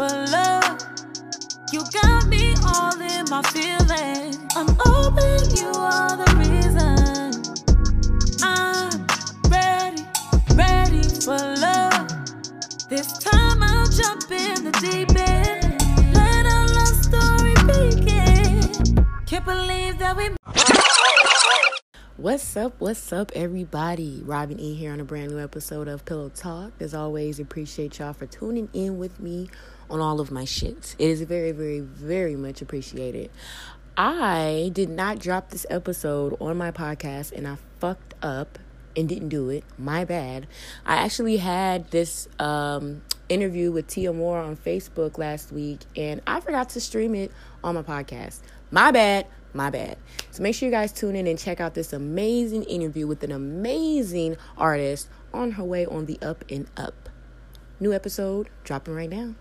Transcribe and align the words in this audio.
for 0.00 0.08
love. 0.08 0.78
You 1.70 1.84
got 1.92 2.26
me 2.26 2.54
all 2.64 2.98
in 2.98 3.28
my 3.28 3.42
feelings. 3.52 4.38
I'm 4.56 4.70
open, 4.88 5.40
you 5.54 5.70
are 5.76 6.16
the 6.16 6.30
reason. 6.40 6.96
I'm 8.40 8.88
ready, 9.50 10.02
ready 10.54 11.02
for 11.20 11.36
love. 11.36 12.08
This 12.88 13.12
time 13.18 13.62
I'll 13.62 13.90
jump 13.90 14.30
in 14.30 14.64
the 14.64 14.72
deep 14.80 15.10
end. 15.20 15.76
Let 16.14 16.46
our 16.46 16.66
love 16.78 16.96
story 17.04 17.54
begin. 17.68 19.06
Can't 19.26 19.44
believe 19.44 19.98
that 19.98 20.16
we. 20.16 20.30
What's 22.16 22.56
up? 22.56 22.74
What's 22.78 23.12
up, 23.12 23.32
everybody? 23.34 24.22
Robin 24.24 24.58
E 24.58 24.74
here 24.74 24.92
on 24.92 25.00
a 25.00 25.04
brand 25.04 25.30
new 25.30 25.38
episode 25.38 25.88
of 25.88 26.06
Pillow 26.06 26.30
Talk. 26.30 26.72
As 26.80 26.94
always, 26.94 27.38
appreciate 27.38 27.98
y'all 27.98 28.14
for 28.14 28.24
tuning 28.24 28.70
in 28.72 28.98
with 28.98 29.20
me 29.20 29.50
on 29.90 30.00
all 30.00 30.20
of 30.20 30.30
my 30.30 30.44
shit. 30.44 30.94
It 30.98 31.08
is 31.08 31.22
very, 31.22 31.52
very, 31.52 31.80
very 31.80 32.36
much 32.36 32.62
appreciated. 32.62 33.30
I 33.96 34.70
did 34.72 34.88
not 34.88 35.18
drop 35.18 35.50
this 35.50 35.66
episode 35.68 36.36
on 36.40 36.56
my 36.56 36.70
podcast 36.70 37.32
and 37.32 37.46
I 37.46 37.56
fucked 37.80 38.14
up 38.22 38.58
and 38.96 39.08
didn't 39.08 39.28
do 39.28 39.50
it. 39.50 39.64
My 39.76 40.04
bad. 40.04 40.46
I 40.86 40.96
actually 40.96 41.36
had 41.36 41.90
this 41.90 42.28
um, 42.38 43.02
interview 43.28 43.72
with 43.72 43.88
T 43.88 44.08
Amore 44.08 44.38
on 44.38 44.56
Facebook 44.56 45.18
last 45.18 45.52
week 45.52 45.80
and 45.96 46.20
I 46.26 46.40
forgot 46.40 46.70
to 46.70 46.80
stream 46.80 47.14
it 47.14 47.32
on 47.62 47.74
my 47.74 47.82
podcast. 47.82 48.40
My 48.70 48.90
bad 48.90 49.26
my 49.52 49.70
bad. 49.70 49.96
So 50.30 50.42
make 50.42 50.54
sure 50.54 50.68
you 50.68 50.72
guys 50.72 50.92
tune 50.92 51.16
in 51.16 51.26
and 51.26 51.38
check 51.38 51.60
out 51.60 51.74
this 51.74 51.92
amazing 51.92 52.64
interview 52.64 53.06
with 53.06 53.22
an 53.22 53.32
amazing 53.32 54.36
artist 54.56 55.08
on 55.34 55.52
her 55.52 55.64
way 55.64 55.86
on 55.86 56.06
the 56.06 56.18
up 56.22 56.44
and 56.48 56.68
up. 56.76 57.08
New 57.78 57.92
episode 57.92 58.48
dropping 58.64 58.94
right 58.94 59.10
now. 59.10 59.34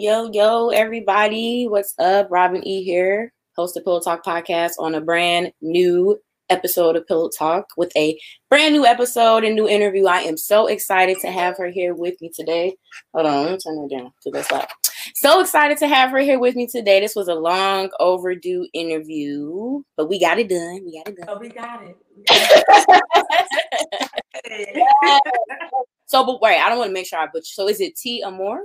Yo, 0.00 0.30
yo, 0.32 0.70
everybody. 0.70 1.68
What's 1.68 1.94
up? 1.98 2.28
Robin 2.30 2.66
E 2.66 2.82
here, 2.82 3.34
host 3.54 3.76
of 3.76 3.84
Pillow 3.84 4.00
Talk 4.00 4.24
Podcast 4.24 4.72
on 4.78 4.94
a 4.94 5.00
brand 5.00 5.52
new 5.60 6.18
episode 6.48 6.96
of 6.96 7.06
Pillow 7.06 7.28
Talk 7.28 7.66
with 7.76 7.94
a 7.94 8.18
brand 8.48 8.72
new 8.72 8.86
episode 8.86 9.44
and 9.44 9.54
new 9.54 9.68
interview. 9.68 10.06
I 10.06 10.20
am 10.20 10.38
so 10.38 10.68
excited 10.68 11.18
to 11.20 11.30
have 11.30 11.58
her 11.58 11.68
here 11.68 11.94
with 11.94 12.18
me 12.22 12.30
today. 12.34 12.76
Hold 13.12 13.26
on, 13.26 13.44
let 13.44 13.52
me 13.52 13.58
turn 13.58 13.76
her 13.76 13.88
down 13.88 14.10
to 14.22 14.30
this 14.30 14.50
loud. 14.50 14.68
So 15.16 15.38
excited 15.38 15.76
to 15.78 15.86
have 15.86 16.10
her 16.12 16.20
here 16.20 16.38
with 16.38 16.56
me 16.56 16.66
today. 16.66 17.00
This 17.00 17.14
was 17.14 17.28
a 17.28 17.34
long 17.34 17.90
overdue 18.00 18.66
interview, 18.72 19.82
but 19.98 20.08
we 20.08 20.18
got 20.18 20.38
it 20.38 20.48
done. 20.48 20.80
We 20.82 20.96
got 20.96 21.08
it 21.08 21.18
done. 21.18 21.28
Oh, 21.28 21.38
we 21.38 21.50
got 21.50 21.82
it. 21.82 21.98
so, 26.06 26.24
but 26.24 26.40
wait, 26.40 26.58
I 26.58 26.70
don't 26.70 26.78
want 26.78 26.88
to 26.88 26.94
make 26.94 27.06
sure 27.06 27.18
I 27.18 27.26
butcher. 27.26 27.52
So, 27.52 27.68
is 27.68 27.82
it 27.82 27.96
T 27.96 28.22
Amore? 28.24 28.64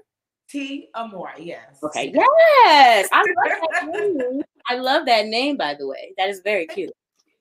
T 0.56 0.88
Amore, 0.96 1.34
yes. 1.38 1.80
Okay. 1.84 2.14
Yes. 2.16 3.10
I 3.12 3.18
love 3.22 3.60
that 3.72 3.88
name. 3.90 4.42
I 4.70 4.76
love 4.76 5.06
that 5.06 5.26
name, 5.26 5.58
by 5.58 5.74
the 5.74 5.86
way. 5.86 6.14
That 6.18 6.30
is 6.30 6.40
very 6.40 6.66
cute. 6.66 6.92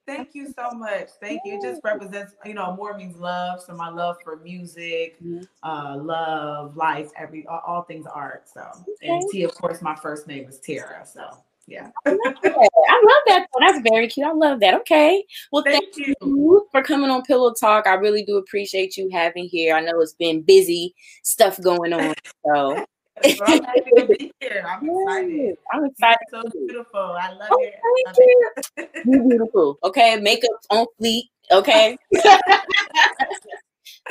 Thank 0.04 0.34
you 0.34 0.52
so 0.52 0.72
much. 0.72 1.10
Thank 1.20 1.40
you. 1.44 1.54
It 1.54 1.62
just 1.62 1.80
represents, 1.84 2.34
you 2.44 2.54
know, 2.54 2.74
more 2.74 2.98
means 2.98 3.16
love. 3.16 3.62
So 3.62 3.72
my 3.74 3.88
love 3.88 4.16
for 4.24 4.36
music, 4.38 5.16
Mhm. 5.22 5.46
uh, 5.62 5.96
love, 5.96 6.76
life, 6.76 7.12
every 7.16 7.46
all, 7.46 7.62
all 7.64 7.82
things 7.82 8.04
art. 8.04 8.48
So 8.52 8.68
and 9.00 9.22
T, 9.30 9.44
of 9.44 9.54
course, 9.54 9.80
my 9.80 9.94
first 9.94 10.26
name 10.26 10.48
is 10.48 10.58
Tara. 10.58 11.06
So 11.06 11.30
yeah. 11.68 11.90
I 12.04 12.10
love 12.10 13.22
that. 13.28 13.46
That's 13.60 13.88
very 13.88 14.08
cute. 14.08 14.26
I 14.26 14.32
love 14.32 14.58
that. 14.58 14.74
Okay. 14.80 15.24
Well, 15.52 15.62
thank, 15.62 15.84
Thank 15.94 16.08
you. 16.08 16.14
you 16.20 16.68
for 16.72 16.82
coming 16.82 17.10
on 17.10 17.22
Pillow 17.22 17.54
Talk. 17.54 17.86
I 17.86 17.94
really 17.94 18.24
do 18.24 18.38
appreciate 18.38 18.96
you 18.96 19.08
having 19.10 19.44
here. 19.44 19.76
I 19.76 19.80
know 19.82 20.00
it's 20.00 20.14
been 20.14 20.42
busy 20.42 20.96
stuff 21.22 21.60
going 21.62 21.92
on. 21.92 22.12
So 22.44 22.84
So 23.22 23.44
I'm 23.44 23.62
happy 23.64 23.90
to 23.96 24.06
be 24.06 24.32
here. 24.40 24.64
I'm 24.68 24.88
excited. 24.90 25.56
I'm 25.72 25.84
excited. 25.86 26.18
You're 26.32 26.42
so 26.42 26.50
beautiful. 26.50 27.00
I 27.00 27.30
love 27.32 27.48
Oh, 27.52 27.62
it. 27.62 27.74
Love 28.06 28.16
you. 28.18 28.50
it. 28.76 28.90
You're 29.06 29.28
beautiful. 29.28 29.78
Okay, 29.84 30.16
makeup 30.20 30.50
on 30.70 30.86
fleek. 31.00 31.22
Okay. 31.50 31.96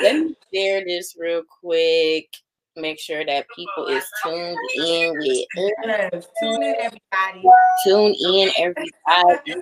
Let 0.00 0.16
me 0.16 0.34
share 0.52 0.84
this 0.84 1.14
real 1.18 1.42
quick. 1.62 2.28
Make 2.76 2.98
sure 2.98 3.24
that 3.24 3.46
people 3.54 3.86
is 3.86 4.04
tuned 4.24 4.58
in 4.76 5.16
with. 5.18 5.46
Yes. 5.84 6.26
Tune 6.42 6.62
in, 6.62 6.74
everybody. 6.80 7.42
Tune 7.84 8.14
in, 8.18 8.50
everybody. 8.58 9.40
Let 9.46 9.54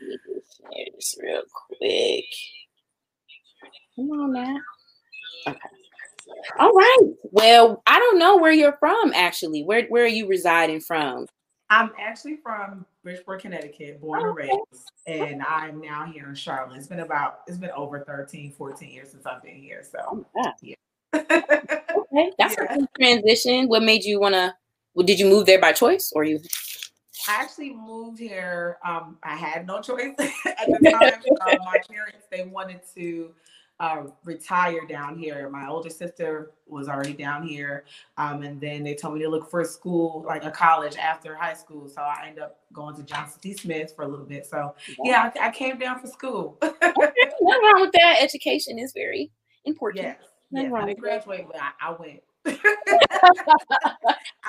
me 0.00 0.18
share 0.28 0.86
this 0.94 1.16
real 1.22 1.42
quick. 1.68 2.24
Come 3.96 4.10
on 4.10 4.32
now. 4.34 4.56
Okay. 5.48 5.58
All 6.58 6.72
right. 6.72 6.98
Well, 7.30 7.82
I 7.86 7.98
don't 7.98 8.18
know 8.18 8.36
where 8.36 8.52
you're 8.52 8.76
from 8.78 9.12
actually. 9.14 9.62
Where 9.62 9.86
where 9.86 10.04
are 10.04 10.08
you 10.08 10.28
residing 10.28 10.80
from? 10.80 11.26
I'm 11.68 11.90
actually 11.98 12.36
from 12.36 12.86
Bridgeport, 13.02 13.42
Connecticut, 13.42 14.00
born 14.00 14.20
and 14.24 14.36
raised, 14.36 14.60
and 15.06 15.42
I'm 15.42 15.80
now 15.80 16.04
here 16.06 16.28
in 16.28 16.34
Charlotte. 16.34 16.76
It's 16.76 16.86
been 16.86 17.00
about 17.00 17.40
it's 17.46 17.58
been 17.58 17.70
over 17.70 18.04
13, 18.04 18.52
14 18.52 18.88
years 18.88 19.10
since 19.10 19.26
I've 19.26 19.42
been 19.42 19.56
here. 19.56 19.82
So 19.82 20.24
Oh. 20.36 20.52
Yeah. 20.62 20.72
Okay. 21.12 22.32
That's 22.38 22.56
Yeah. 22.58 22.74
a 22.74 22.78
good 22.78 22.88
transition. 23.00 23.68
What 23.68 23.82
made 23.82 24.04
you 24.04 24.20
wanna 24.20 24.56
well, 24.94 25.04
did 25.06 25.18
you 25.18 25.26
move 25.26 25.46
there 25.46 25.60
by 25.60 25.72
choice 25.72 26.12
or 26.14 26.24
you 26.24 26.40
I 27.28 27.42
actually 27.42 27.74
moved 27.74 28.20
here. 28.20 28.78
Um, 28.84 29.18
I 29.24 29.34
had 29.34 29.66
no 29.66 29.80
choice 29.82 30.14
at 30.18 30.66
the 30.68 30.90
time. 30.92 31.22
uh, 31.40 31.56
my 31.64 31.80
parents 31.90 32.26
they 32.30 32.44
wanted 32.44 32.80
to 32.94 33.34
uh, 33.78 34.04
retire 34.24 34.86
down 34.86 35.18
here. 35.18 35.48
My 35.50 35.68
older 35.68 35.90
sister 35.90 36.52
was 36.66 36.88
already 36.88 37.12
down 37.12 37.46
here, 37.46 37.84
um, 38.16 38.42
and 38.42 38.60
then 38.60 38.82
they 38.82 38.94
told 38.94 39.14
me 39.14 39.20
to 39.22 39.28
look 39.28 39.50
for 39.50 39.60
a 39.60 39.64
school, 39.64 40.24
like 40.26 40.44
a 40.44 40.50
college 40.50 40.96
after 40.96 41.34
high 41.34 41.54
school. 41.54 41.88
So 41.88 42.00
I 42.00 42.24
ended 42.28 42.42
up 42.42 42.60
going 42.72 42.96
to 42.96 43.02
Johnson 43.02 43.40
C. 43.42 43.52
Smith 43.54 43.92
for 43.94 44.02
a 44.02 44.08
little 44.08 44.24
bit. 44.24 44.46
So 44.46 44.74
yeah, 45.04 45.30
I, 45.38 45.48
I 45.48 45.50
came 45.50 45.78
down 45.78 45.98
for 46.00 46.06
school. 46.06 46.58
Nothing 46.62 46.82
wrong 47.42 47.80
with 47.80 47.92
that. 47.92 48.16
Education 48.20 48.78
is 48.78 48.92
very 48.92 49.30
important. 49.64 50.04
yes, 50.04 50.16
Nothing 50.50 50.70
yes. 50.70 50.72
wrong 50.72 50.82
I 50.82 50.86
didn't 50.86 51.00
graduate, 51.00 51.46
but 51.46 51.60
I, 51.60 51.70
I 51.80 51.90
went. 51.98 52.22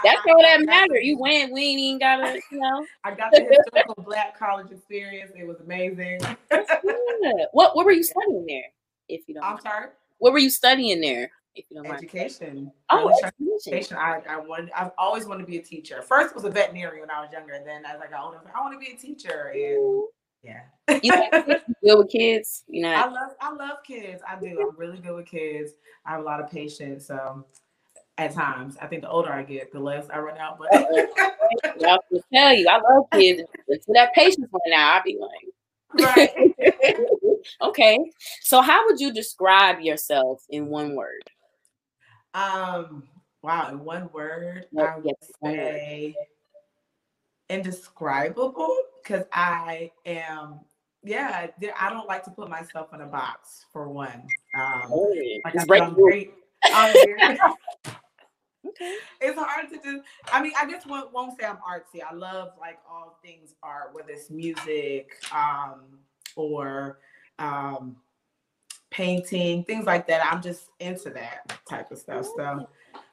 That's 0.03 0.21
all 0.29 0.41
that 0.41 0.59
I- 0.59 0.63
matter. 0.63 0.99
You 0.99 1.17
went, 1.17 1.51
we 1.51 1.61
ain't 1.63 1.79
even 1.79 1.99
gotta, 1.99 2.39
you 2.51 2.59
know. 2.59 2.85
I 3.03 3.13
got 3.15 3.31
the 3.31 3.41
historical 3.49 4.03
black 4.03 4.37
college 4.37 4.71
experience. 4.71 5.31
It 5.35 5.45
was 5.47 5.59
amazing. 5.59 6.19
What 7.51 7.75
what 7.75 7.85
were 7.85 7.91
you 7.91 8.03
studying 8.03 8.45
there? 8.45 8.63
If 9.09 9.27
you 9.27 9.35
don't 9.35 9.43
I'm 9.43 9.51
mind? 9.51 9.61
sorry. 9.61 9.87
What 10.19 10.33
were 10.33 10.39
you 10.39 10.49
studying 10.49 11.01
there? 11.01 11.31
If 11.55 11.65
you 11.69 11.77
don't 11.77 11.87
mind. 11.87 12.03
Education. 12.03 12.71
Oh, 12.89 13.11
education. 13.41 13.97
I, 13.97 14.21
I 14.29 14.37
wanted. 14.37 14.71
I've 14.75 14.91
always 14.97 15.25
wanted 15.25 15.41
to 15.41 15.47
be 15.47 15.57
a 15.57 15.61
teacher. 15.61 16.01
First 16.01 16.35
was 16.35 16.43
a 16.43 16.49
veterinarian 16.49 17.01
when 17.01 17.09
I 17.09 17.21
was 17.21 17.31
younger. 17.31 17.53
And 17.53 17.65
then 17.65 17.83
as 17.85 17.99
I 17.99 18.07
got 18.07 18.23
older, 18.23 18.37
I, 18.37 18.39
was 18.39 18.45
like, 18.45 18.55
I 18.55 18.61
want 18.61 18.73
to 18.73 18.79
be 18.79 18.93
a 18.93 18.97
teacher. 18.97 19.51
And 19.53 20.03
yeah, 20.43 20.99
You 21.01 21.11
like 21.11 21.31
good 21.83 21.97
with 21.97 22.11
kids? 22.11 22.63
You 22.67 22.83
know. 22.83 22.93
I 22.93 23.07
love. 23.07 23.31
I 23.41 23.53
love 23.53 23.83
kids. 23.85 24.21
I 24.27 24.39
do. 24.39 24.59
I'm 24.61 24.77
really 24.77 24.99
good 24.99 25.15
with 25.15 25.25
kids. 25.25 25.71
I 26.05 26.11
have 26.11 26.21
a 26.21 26.23
lot 26.23 26.39
of 26.39 26.49
patience. 26.49 27.09
Um, 27.09 27.45
at 28.19 28.33
times, 28.33 28.77
I 28.81 28.87
think 28.87 29.03
the 29.03 29.09
older 29.09 29.31
I 29.31 29.43
get, 29.43 29.71
the 29.71 29.79
less 29.79 30.07
I 30.09 30.17
run 30.17 30.37
out. 30.37 30.57
But 30.57 30.73
I 30.73 31.97
will 32.09 32.23
tell 32.33 32.53
you, 32.53 32.67
I 32.67 32.79
love 32.81 33.05
kids. 33.13 33.43
Until 33.67 33.93
that 33.93 34.13
patience 34.13 34.47
went 34.51 34.75
out, 34.75 34.95
I'll 34.95 35.03
be 35.03 35.19
like, 35.19 36.15
right. 36.15 36.55
okay. 37.61 37.97
So, 38.41 38.61
how 38.61 38.85
would 38.85 38.99
you 38.99 39.13
describe 39.13 39.79
yourself 39.81 40.43
in 40.49 40.67
one 40.67 40.95
word? 40.95 41.23
Um. 42.33 43.03
Wow. 43.43 43.69
In 43.69 43.83
one 43.83 44.09
word, 44.13 44.65
Yes, 44.71 44.89
I 44.93 44.97
would 44.97 45.05
yes, 45.05 45.31
say 45.43 46.15
indescribable 47.49 48.77
because 49.01 49.25
I 49.31 49.91
am. 50.05 50.59
Yeah, 51.03 51.47
I 51.79 51.89
don't 51.89 52.07
like 52.07 52.23
to 52.25 52.31
put 52.31 52.49
myself 52.49 52.93
in 52.93 53.01
a 53.01 53.05
box 53.05 53.65
for 53.71 53.87
one. 53.87 54.23
Um, 54.57 54.91
like 54.91 55.41
I 55.45 55.51
Just 55.53 55.61
said, 55.61 55.67
break 55.67 55.83
I'm 55.83 55.93
great. 55.93 56.33
I'm 56.65 56.93
very- 56.93 57.39
Okay. 58.65 58.95
it's 59.21 59.39
hard 59.39 59.69
to 59.69 59.75
just. 59.77 60.03
I 60.33 60.41
mean, 60.41 60.51
I 60.59 60.65
guess 60.69 60.85
won't, 60.85 61.13
won't 61.13 61.39
say 61.39 61.45
I'm 61.45 61.57
artsy. 61.57 62.01
I 62.03 62.13
love 62.13 62.49
like 62.59 62.79
all 62.89 63.17
things 63.23 63.55
art, 63.63 63.91
whether 63.93 64.09
it's 64.09 64.29
music 64.29 65.11
um, 65.33 65.99
or 66.35 66.99
um, 67.39 67.95
painting, 68.89 69.63
things 69.63 69.85
like 69.85 70.07
that. 70.07 70.25
I'm 70.25 70.41
just 70.41 70.69
into 70.79 71.09
that 71.11 71.57
type 71.69 71.91
of 71.91 71.97
stuff. 71.97 72.27
So, 72.35 72.67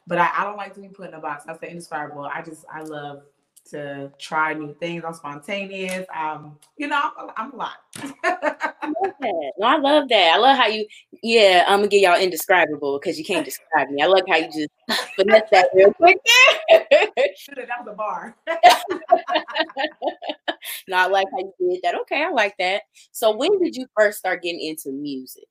but 0.06 0.19
I, 0.19 0.31
I 0.38 0.44
don't 0.44 0.56
like 0.56 0.75
to 0.75 0.81
be 0.81 0.88
put 0.88 1.09
in 1.09 1.15
a 1.15 1.21
box. 1.21 1.44
I 1.49 1.56
say 1.56 1.71
indescribable. 1.71 2.25
I 2.25 2.43
just 2.43 2.65
I 2.73 2.82
love 2.82 3.23
to 3.71 4.13
try 4.19 4.53
new 4.55 4.75
things. 4.75 5.05
I'm 5.07 5.15
spontaneous. 5.15 6.07
Um, 6.15 6.59
you 6.77 6.87
know, 6.87 7.11
I'm, 7.19 7.31
I'm 7.37 7.53
a 7.53 7.57
lot. 7.57 7.77
I 7.97 8.13
love 9.03 9.15
that. 9.21 9.53
No, 9.59 9.67
I 9.67 9.77
love 9.79 10.09
that. 10.09 10.33
I 10.35 10.37
love 10.39 10.57
how 10.57 10.67
you, 10.67 10.87
yeah, 11.23 11.65
I'm 11.67 11.79
gonna 11.79 11.89
get 11.89 12.03
y'all 12.03 12.21
indescribable 12.21 12.99
because 12.99 13.19
you 13.19 13.25
can't 13.25 13.45
describe 13.45 13.89
me. 13.89 14.03
I 14.03 14.07
love 14.07 14.23
how 14.29 14.37
you 14.37 14.47
just 14.47 14.69
finesse 15.17 15.49
that 15.51 15.69
real 15.75 15.93
quick. 15.95 16.19
that 16.69 16.89
was 17.81 17.89
a 17.89 17.93
bar. 17.95 18.37
no, 20.89 20.97
I 20.97 21.07
like 21.07 21.27
how 21.33 21.39
you 21.39 21.53
did 21.71 21.81
that. 21.83 21.95
Okay, 22.03 22.23
I 22.23 22.31
like 22.31 22.57
that. 22.59 22.83
So 23.13 23.35
when 23.35 23.63
did 23.63 23.77
you 23.77 23.87
first 23.97 24.19
start 24.19 24.43
getting 24.43 24.61
into 24.61 24.93
music? 24.93 25.49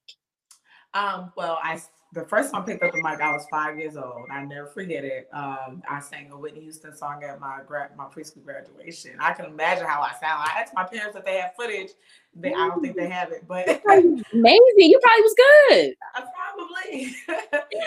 Um, 0.94 1.32
well, 1.36 1.58
I 1.64 1.82
the 2.14 2.24
first 2.24 2.52
time 2.52 2.62
I 2.62 2.66
picked 2.66 2.84
up 2.84 2.92
the 2.92 3.02
mic, 3.02 3.20
I 3.22 3.32
was 3.32 3.46
five 3.50 3.78
years 3.78 3.98
old. 3.98 4.28
I 4.30 4.44
never 4.46 4.68
forget 4.68 5.04
it. 5.04 5.28
Um, 5.34 5.82
I 5.90 6.00
sang 6.00 6.32
a 6.32 6.38
Whitney 6.38 6.62
Houston 6.62 6.96
song 6.96 7.24
at 7.24 7.40
my 7.40 7.62
grad, 7.66 7.96
my 7.98 8.06
preschool 8.06 8.44
graduation. 8.46 9.14
I 9.20 9.34
can 9.34 9.46
imagine 9.46 9.86
how 9.86 10.02
I 10.02 10.12
sound. 10.12 10.44
I 10.46 10.62
asked 10.62 10.74
my 10.76 10.84
parents 10.84 11.18
if 11.18 11.26
they 11.26 11.38
had 11.38 11.56
footage. 11.56 11.90
They, 12.36 12.54
I 12.54 12.68
don't 12.68 12.82
think 12.82 12.96
they 12.96 13.10
have 13.10 13.32
it, 13.32 13.48
but 13.48 13.68
amazing. 13.68 14.60
You 14.78 15.00
probably 15.02 15.22
was 15.22 15.36
good. 15.38 15.96
Probably. 16.56 17.16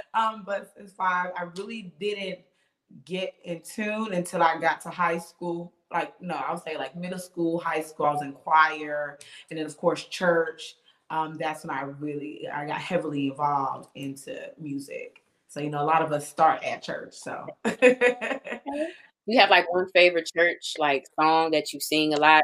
um, 0.14 0.42
but 0.44 0.72
since 0.76 0.92
five, 0.92 1.30
I 1.36 1.44
really 1.56 1.92
didn't 2.00 2.40
get 3.04 3.34
in 3.44 3.60
tune 3.62 4.12
until 4.12 4.42
I 4.42 4.58
got 4.58 4.80
to 4.82 4.90
high 4.90 5.18
school. 5.18 5.72
Like, 5.92 6.20
no, 6.20 6.34
I 6.34 6.52
would 6.52 6.62
say 6.62 6.76
like 6.76 6.96
middle 6.96 7.18
school, 7.18 7.60
high 7.60 7.82
school. 7.82 8.06
I 8.06 8.12
was 8.12 8.22
in 8.22 8.32
choir, 8.32 9.18
and 9.50 9.58
then 9.58 9.66
of 9.66 9.76
course 9.76 10.04
church 10.04 10.74
um, 11.10 11.36
that's 11.38 11.64
when 11.64 11.76
I 11.76 11.82
really 11.82 12.48
I 12.52 12.66
got 12.66 12.80
heavily 12.80 13.28
involved 13.28 13.88
into 13.94 14.50
music. 14.58 15.22
So 15.48 15.60
you 15.60 15.70
know, 15.70 15.82
a 15.82 15.84
lot 15.84 16.02
of 16.02 16.12
us 16.12 16.28
start 16.28 16.62
at 16.64 16.82
church. 16.82 17.14
So 17.14 17.46
you 19.26 19.38
have 19.38 19.50
like 19.50 19.72
one 19.72 19.88
favorite 19.94 20.30
church 20.34 20.74
like 20.78 21.04
song 21.18 21.52
that 21.52 21.72
you 21.72 21.80
sing 21.80 22.14
a 22.14 22.18
lot 22.18 22.42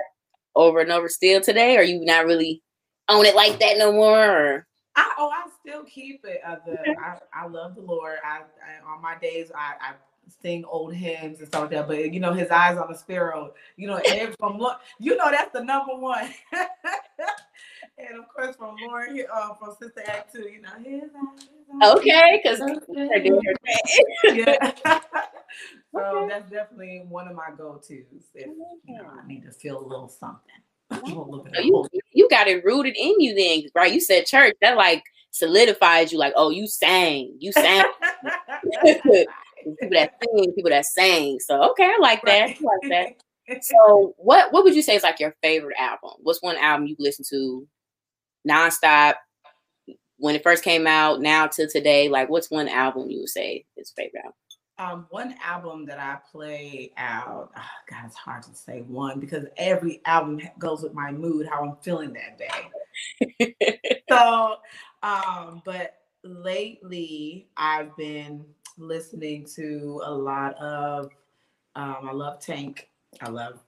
over 0.55 0.81
and 0.81 0.93
over 0.93 1.09
still 1.09 1.41
today, 1.41 1.77
or 1.77 1.83
you 1.83 2.05
not 2.05 2.27
really 2.27 2.63
own 3.09 3.27
it 3.27 3.35
like 3.35 3.59
that 3.59 3.79
no 3.79 3.93
more? 3.93 4.31
Or 4.31 4.67
I 4.95 5.13
oh 5.19 5.31
I 5.31 5.49
still 5.61 5.85
keep 5.85 6.25
it. 6.25 6.41
Uh, 6.47 6.57
the 6.65 6.79
I, 6.99 7.19
I 7.35 7.47
love 7.47 7.75
the 7.75 7.83
Lord. 7.83 8.19
I, 8.25 8.41
I 8.41 8.93
on 8.95 9.03
my 9.03 9.19
days 9.19 9.51
I, 9.55 9.75
I 9.81 9.93
sing 10.41 10.65
old 10.65 10.95
hymns 10.95 11.41
and 11.41 11.49
stuff 11.49 11.63
like 11.63 11.71
that. 11.71 11.89
But 11.89 12.13
you 12.13 12.21
know, 12.21 12.33
his 12.33 12.51
eyes 12.51 12.79
on 12.79 12.91
the 12.91 12.97
sparrow. 12.97 13.55
You 13.77 13.89
know, 13.89 13.97
and 13.97 14.35
from 14.39 14.65
you 14.99 15.17
know 15.17 15.31
that's 15.31 15.53
the 15.53 15.65
number 15.65 15.97
one. 15.97 16.31
and 17.99 18.19
of 18.19 18.29
course 18.29 18.57
from 18.57 18.77
Lauryn 18.77 19.15
Hill, 19.15 19.27
uh, 19.33 19.55
from 19.55 19.75
Sister 19.81 20.03
Act 20.07 20.33
Two, 20.35 20.49
you 20.49 20.61
know, 20.61 20.71
his 20.85 21.11
eyes. 21.83 21.97
Okay, 21.97 22.41
because 22.43 22.59
they're 22.59 23.23
doing 23.23 23.41
her 23.45 23.55
thing. 23.65 24.45
yeah. 24.47 24.73
so 25.95 26.01
okay. 26.01 26.29
that's 26.29 26.51
definitely 26.51 27.05
one 27.09 27.29
of 27.29 27.35
my 27.35 27.51
go-tos 27.57 28.07
if 28.35 28.47
you 28.87 28.97
know 28.97 29.05
I 29.23 29.27
need 29.27 29.43
to 29.45 29.53
feel 29.53 29.79
a 29.79 29.87
little 29.87 30.09
something. 30.09 30.41
so 30.93 31.61
you, 31.63 31.87
you 32.13 32.29
got 32.29 32.49
it 32.49 32.65
rooted 32.65 32.97
in 32.97 33.21
you 33.21 33.35
then, 33.35 33.71
right? 33.75 33.93
You 33.93 34.01
said 34.01 34.27
church, 34.27 34.55
that 34.61 34.77
like 34.77 35.03
solidifies 35.31 36.13
you 36.13 36.19
like, 36.19 36.35
oh, 36.37 36.51
you 36.51 36.67
sang, 36.67 37.35
you 37.39 37.53
sang. 37.53 37.85
people 38.85 39.27
that 39.91 40.13
sing, 40.23 40.53
people 40.55 40.71
that 40.71 40.87
sang. 40.87 41.39
So 41.41 41.71
okay, 41.71 41.85
I 41.85 41.99
like 42.01 42.23
that. 42.23 42.51
I 42.51 42.57
like 42.61 42.91
that. 42.91 43.23
So 43.61 44.15
what 44.19 44.53
what 44.53 44.65
would 44.65 44.75
you 44.75 44.83
say 44.83 44.95
is 44.95 45.03
like 45.03 45.21
your 45.21 45.35
favorite 45.43 45.77
album? 45.79 46.11
What's 46.21 46.43
one 46.43 46.57
album 46.57 46.87
you 46.87 46.97
listen 46.99 47.25
to 47.31 47.67
nonstop 48.49 49.15
when 50.19 50.35
it 50.37 50.43
first 50.43 50.63
came 50.63 50.87
out, 50.87 51.21
now 51.21 51.49
to 51.49 51.67
today? 51.67 52.09
Like 52.09 52.29
what's 52.29 52.51
one 52.51 52.69
album 52.69 53.11
you 53.11 53.21
would 53.21 53.29
say 53.29 53.65
is 53.77 53.93
favorite 53.97 54.21
album? 54.25 54.35
Um, 54.79 55.07
one 55.11 55.35
album 55.45 55.85
that 55.87 55.99
I 55.99 56.19
play 56.31 56.93
out, 56.97 57.53
oh 57.57 57.63
God, 57.91 58.05
it's 58.07 58.17
hard 58.17 58.43
to 58.45 58.55
say 58.55 58.81
one 58.81 59.21
because 59.21 59.45
every 59.57 60.01
album 60.07 60.41
goes 60.59 60.83
with 60.83 60.95
my 60.95 61.13
mood, 61.13 61.47
how 61.47 61.63
I'm 61.63 61.77
feeling 61.83 62.15
that 62.15 62.39
day. 62.39 64.03
so, 64.09 64.57
um, 65.03 65.63
but 65.65 65.99
lately 66.25 67.49
I've 67.57 67.97
been 67.97 68.45
listening 68.79 69.47
to 69.57 70.01
a 70.05 70.13
lot 70.13 70.55
of 70.57 71.11
um, 71.75 72.09
I 72.09 72.13
love 72.13 72.41
Tank. 72.41 72.89
I 73.21 73.29
love 73.29 73.61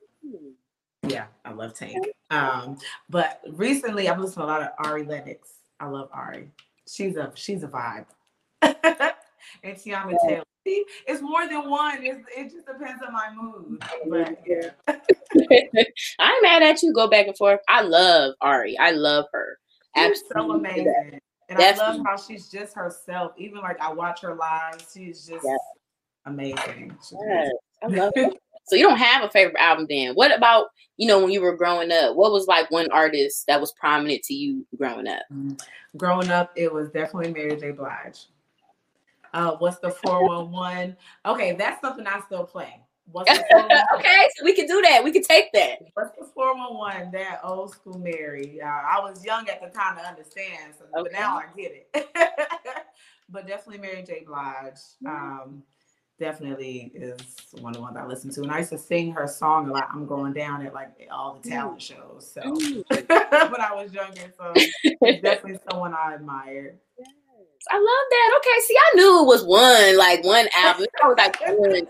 yeah, 1.08 1.26
I 1.44 1.52
love 1.52 1.74
Tank. 1.74 2.06
Um, 2.30 2.78
but 3.08 3.40
recently 3.52 4.08
I've 4.08 4.18
listened 4.18 4.36
to 4.36 4.44
a 4.44 4.46
lot 4.46 4.62
of 4.62 4.68
Ari 4.78 5.04
Lennox. 5.04 5.50
I 5.80 5.86
love 5.86 6.08
Ari. 6.12 6.50
She's 6.88 7.16
a 7.16 7.30
she's 7.34 7.62
a 7.62 7.68
vibe. 7.68 8.06
and 8.62 9.76
Teyana 9.76 10.16
Taylor. 10.26 10.44
See, 10.66 10.84
it's 11.06 11.20
more 11.20 11.46
than 11.46 11.68
one. 11.68 11.98
It's, 12.00 12.26
it 12.34 12.50
just 12.50 12.66
depends 12.66 13.02
on 13.06 13.12
my 13.12 13.34
mood. 13.34 13.82
But 14.08 14.42
yeah. 14.46 14.70
I'm 16.18 16.42
mad 16.42 16.62
at 16.62 16.82
you. 16.82 16.92
Go 16.92 17.06
back 17.06 17.26
and 17.26 17.36
forth. 17.36 17.60
I 17.68 17.82
love 17.82 18.34
Ari. 18.40 18.78
I 18.78 18.92
love 18.92 19.26
her. 19.32 19.58
She's 19.96 20.22
so 20.32 20.52
amazing. 20.52 21.20
And 21.48 21.58
Definitely. 21.58 21.82
I 21.82 21.96
love 21.96 22.06
how 22.06 22.16
she's 22.16 22.48
just 22.48 22.74
herself. 22.74 23.32
Even 23.36 23.60
like 23.60 23.78
I 23.80 23.92
watch 23.92 24.22
her 24.22 24.34
live, 24.34 24.84
she's 24.92 25.26
just 25.26 25.44
yes. 25.44 25.58
amazing. 26.24 26.96
She's 27.06 27.18
yes. 27.28 27.50
I 27.82 27.86
love 27.88 28.12
it. 28.16 28.34
So 28.66 28.76
you 28.76 28.82
don't 28.82 28.98
have 28.98 29.22
a 29.22 29.30
favorite 29.30 29.60
album 29.60 29.86
then. 29.88 30.14
What 30.14 30.34
about, 30.34 30.68
you 30.96 31.06
know, 31.06 31.20
when 31.20 31.30
you 31.30 31.40
were 31.40 31.56
growing 31.56 31.92
up? 31.92 32.16
What 32.16 32.32
was 32.32 32.46
like 32.46 32.70
one 32.70 32.90
artist 32.90 33.46
that 33.46 33.60
was 33.60 33.72
prominent 33.72 34.22
to 34.24 34.34
you 34.34 34.66
growing 34.76 35.06
up? 35.06 35.22
Mm-hmm. 35.32 35.54
Growing 35.96 36.30
up, 36.30 36.52
it 36.56 36.72
was 36.72 36.90
definitely 36.90 37.32
Mary 37.32 37.56
J. 37.56 37.70
Blige. 37.70 38.26
Uh, 39.32 39.56
what's 39.56 39.78
the 39.78 39.90
411? 39.90 40.96
Okay, 41.26 41.52
that's 41.52 41.80
something 41.80 42.06
I 42.06 42.20
still 42.20 42.44
play. 42.44 42.80
What's 43.12 43.30
okay, 43.98 44.28
so 44.36 44.44
we 44.44 44.54
can 44.54 44.66
do 44.66 44.80
that. 44.82 45.04
We 45.04 45.12
can 45.12 45.22
take 45.22 45.52
that. 45.52 45.80
What's 45.92 46.16
the 46.18 46.24
411? 46.24 47.12
That 47.12 47.40
old 47.44 47.72
school 47.72 47.98
Mary. 47.98 48.60
Uh, 48.62 48.66
I 48.66 48.98
was 49.00 49.24
young 49.24 49.48
at 49.48 49.60
the 49.60 49.68
time 49.68 49.96
to 49.98 50.02
understand, 50.02 50.74
so, 50.78 50.84
okay. 50.84 51.10
but 51.10 51.12
now 51.12 51.36
I 51.36 51.44
get 51.56 51.72
it. 51.72 52.08
but 53.28 53.46
definitely 53.46 53.82
Mary 53.82 54.02
J. 54.02 54.24
Blige. 54.26 54.78
Um, 55.06 55.62
definitely 56.18 56.92
is 56.94 57.20
one 57.60 57.70
of 57.72 57.76
the 57.76 57.82
ones 57.82 57.96
I 57.96 58.04
listen 58.04 58.30
to. 58.34 58.42
And 58.42 58.50
I 58.50 58.58
used 58.58 58.70
to 58.70 58.78
sing 58.78 59.12
her 59.12 59.26
song 59.26 59.68
a 59.68 59.72
lot. 59.72 59.88
I'm 59.92 60.06
going 60.06 60.32
down 60.32 60.64
at 60.66 60.74
like 60.74 60.88
all 61.10 61.38
the 61.40 61.48
talent 61.48 61.82
shows. 61.82 62.30
So 62.32 62.40
when 62.88 63.60
I 63.60 63.70
was 63.72 63.92
younger. 63.92 64.32
So 64.36 64.52
definitely 65.02 65.58
someone 65.70 65.94
I 65.94 66.14
admired. 66.14 66.78
I 67.70 67.76
love 67.76 68.06
that. 68.10 68.40
Okay, 68.40 68.60
see, 68.66 68.76
I 68.76 68.96
knew 68.96 69.22
it 69.22 69.26
was 69.26 69.44
one, 69.44 69.96
like 69.96 70.22
one 70.22 70.46
album. 70.54 70.86
I 71.02 71.08
was 71.08 71.16
like, 71.16 71.38
oh, 71.46 71.54
one. 71.54 71.86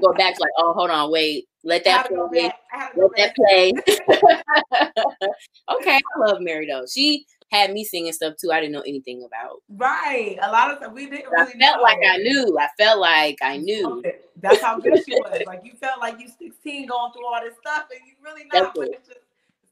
Go 0.00 0.12
back 0.14 0.38
like, 0.38 0.50
oh, 0.58 0.72
hold 0.72 0.90
on, 0.90 1.10
wait, 1.10 1.46
let 1.64 1.84
that 1.84 2.08
play. 2.08 2.50
Let 2.96 3.10
that 3.16 3.34
play. 3.34 3.72
okay, 5.76 5.96
I 5.96 6.18
love 6.18 6.40
Mary 6.40 6.66
though. 6.66 6.84
She 6.86 7.26
had 7.50 7.72
me 7.72 7.84
singing 7.84 8.12
stuff 8.12 8.34
too. 8.36 8.50
I 8.50 8.60
didn't 8.60 8.72
know 8.72 8.82
anything 8.86 9.24
about. 9.24 9.62
Right, 9.68 10.36
a 10.42 10.50
lot 10.50 10.70
of 10.70 10.78
stuff 10.78 10.92
we 10.92 11.08
didn't. 11.08 11.30
Really 11.30 11.54
I 11.54 11.58
felt 11.58 11.76
know. 11.78 11.82
like 11.82 11.98
I 12.06 12.16
knew. 12.18 12.58
I 12.58 12.68
felt 12.78 13.00
like 13.00 13.38
I 13.42 13.56
knew. 13.58 14.02
That's 14.40 14.62
how 14.62 14.78
good 14.78 15.02
she 15.04 15.14
was. 15.20 15.42
Like 15.46 15.62
you 15.64 15.72
felt 15.74 16.00
like 16.00 16.20
you 16.20 16.28
16 16.28 16.86
going 16.86 17.12
through 17.12 17.26
all 17.26 17.40
this 17.42 17.54
stuff, 17.60 17.86
and 17.90 18.00
you 18.06 18.14
really 18.22 18.44
not. 18.52 18.74
But 18.74 18.88
it's 18.88 19.08
just 19.08 19.20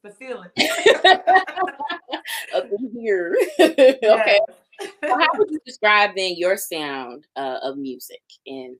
the 0.02 0.10
feeling. 0.10 0.50
Up 2.54 2.66
here. 2.94 3.36
okay 3.60 4.40
so 4.80 5.18
how 5.18 5.28
would 5.34 5.50
you 5.50 5.60
describe 5.64 6.10
then 6.16 6.34
your 6.36 6.56
sound 6.56 7.26
uh, 7.36 7.58
of 7.62 7.76
music 7.76 8.22
and 8.46 8.76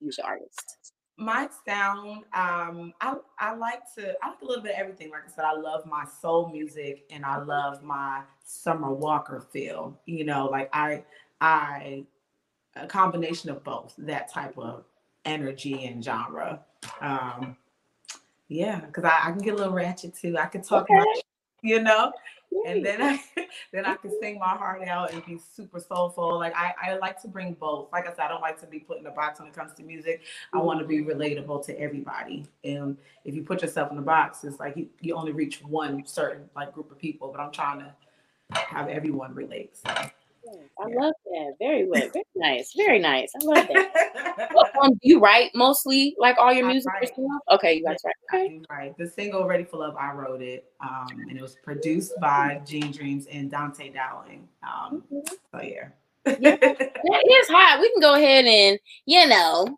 music 0.00 0.24
artist? 0.24 0.83
My 1.16 1.48
sound, 1.66 2.24
um, 2.32 2.92
I 3.00 3.14
I 3.38 3.54
like 3.54 3.82
to 3.94 4.14
I 4.22 4.30
like 4.30 4.40
a 4.42 4.44
little 4.44 4.62
bit 4.62 4.72
of 4.72 4.80
everything. 4.80 5.10
Like 5.10 5.22
I 5.26 5.30
said, 5.30 5.44
I 5.44 5.54
love 5.54 5.86
my 5.86 6.04
soul 6.20 6.50
music 6.50 7.04
and 7.10 7.24
I 7.24 7.38
love 7.38 7.82
my 7.84 8.22
Summer 8.44 8.92
Walker 8.92 9.40
feel. 9.52 9.98
You 10.06 10.24
know, 10.24 10.46
like 10.46 10.70
I 10.72 11.04
I 11.40 12.04
a 12.76 12.86
combination 12.86 13.50
of 13.50 13.62
both 13.62 13.94
that 13.98 14.32
type 14.32 14.58
of 14.58 14.84
energy 15.24 15.84
and 15.84 16.04
genre. 16.04 16.60
Um, 17.00 17.56
yeah, 18.48 18.80
because 18.80 19.04
I, 19.04 19.20
I, 19.22 19.30
can 19.30 19.38
get 19.38 19.54
a 19.54 19.56
little 19.56 19.72
ratchet 19.72 20.14
too. 20.14 20.36
I 20.36 20.46
can 20.46 20.62
talk 20.62 20.84
okay. 20.84 20.94
about, 20.94 21.06
you 21.62 21.82
know, 21.82 22.12
and 22.66 22.84
then 22.84 23.02
I 23.02 23.22
then 23.72 23.84
I 23.84 23.96
can 23.96 24.10
sing 24.20 24.38
my 24.38 24.50
heart 24.50 24.86
out 24.86 25.12
and 25.12 25.24
be 25.24 25.38
super 25.38 25.80
soulful. 25.80 26.38
Like 26.38 26.54
I, 26.56 26.74
I 26.82 26.96
like 26.96 27.20
to 27.22 27.28
bring 27.28 27.54
both. 27.54 27.88
Like 27.92 28.06
I 28.06 28.10
said, 28.10 28.20
I 28.20 28.28
don't 28.28 28.40
like 28.40 28.60
to 28.60 28.66
be 28.66 28.78
put 28.78 28.98
in 28.98 29.06
a 29.06 29.10
box 29.10 29.40
when 29.40 29.48
it 29.48 29.54
comes 29.54 29.72
to 29.74 29.82
music. 29.82 30.22
I 30.52 30.58
want 30.58 30.80
to 30.80 30.86
be 30.86 31.02
relatable 31.02 31.64
to 31.66 31.78
everybody. 31.78 32.46
And 32.64 32.96
if 33.24 33.34
you 33.34 33.42
put 33.42 33.62
yourself 33.62 33.90
in 33.92 33.98
a 33.98 34.02
box, 34.02 34.44
it's 34.44 34.60
like 34.60 34.76
you, 34.76 34.88
you 35.00 35.14
only 35.14 35.32
reach 35.32 35.62
one 35.62 36.06
certain 36.06 36.48
like 36.54 36.72
group 36.72 36.90
of 36.90 36.98
people. 36.98 37.30
But 37.32 37.40
I'm 37.40 37.52
trying 37.52 37.80
to 37.80 37.94
have 38.58 38.88
everyone 38.88 39.34
relate. 39.34 39.76
So. 39.76 40.10
I 40.46 40.88
yeah. 40.88 40.96
love 41.00 41.14
that. 41.24 41.54
Very 41.58 41.86
well. 41.88 42.08
Very 42.12 42.24
nice. 42.34 42.72
Very 42.74 42.98
nice. 42.98 43.32
I 43.34 43.44
love 43.44 43.68
that. 43.68 44.50
um, 44.82 44.92
do 44.92 44.98
you 45.02 45.20
write 45.20 45.50
mostly 45.54 46.14
like 46.18 46.36
all 46.38 46.52
your 46.52 46.66
music? 46.66 46.92
Okay, 47.50 47.74
you 47.74 47.84
guys 47.84 47.98
write. 48.04 48.14
Okay. 48.32 48.60
Right. 48.68 48.96
The 48.98 49.06
single 49.08 49.46
"Ready 49.46 49.64
for 49.64 49.78
Love," 49.78 49.96
I 49.96 50.12
wrote 50.12 50.42
it, 50.42 50.72
um, 50.80 51.06
and 51.28 51.36
it 51.36 51.42
was 51.42 51.56
produced 51.62 52.12
by 52.20 52.60
Gene 52.64 52.92
Dreams 52.92 53.26
and 53.26 53.50
Dante 53.50 53.90
Dowling. 53.90 54.48
Um, 54.62 55.02
mm-hmm. 55.12 55.34
So 55.52 55.62
yeah. 55.62 55.88
yeah, 56.26 56.56
it 56.60 57.44
is 57.44 57.48
hot. 57.48 57.80
We 57.80 57.90
can 57.90 58.00
go 58.00 58.14
ahead 58.14 58.44
and 58.44 58.78
you 59.06 59.26
know 59.28 59.76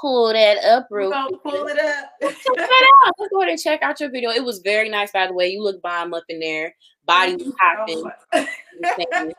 pull 0.00 0.32
that 0.32 0.58
up 0.64 0.88
real 0.90 1.10
quick. 1.10 1.42
pull 1.42 1.66
it 1.66 1.78
up. 1.78 2.10
Check 2.20 2.56
that 2.56 2.92
out. 3.06 3.14
Let's 3.18 3.30
go 3.32 3.40
ahead 3.40 3.52
and 3.52 3.60
check 3.60 3.82
out 3.82 4.00
your 4.00 4.10
video. 4.10 4.30
It 4.30 4.44
was 4.44 4.58
very 4.58 4.88
nice, 4.88 5.12
by 5.12 5.26
the 5.26 5.32
way. 5.32 5.48
You 5.48 5.62
look 5.62 5.80
bomb 5.82 6.14
up 6.14 6.24
in 6.28 6.40
there. 6.40 6.74
Body 7.06 7.36
was 7.36 7.52
popping. 7.58 8.10
Oh, 8.32 9.32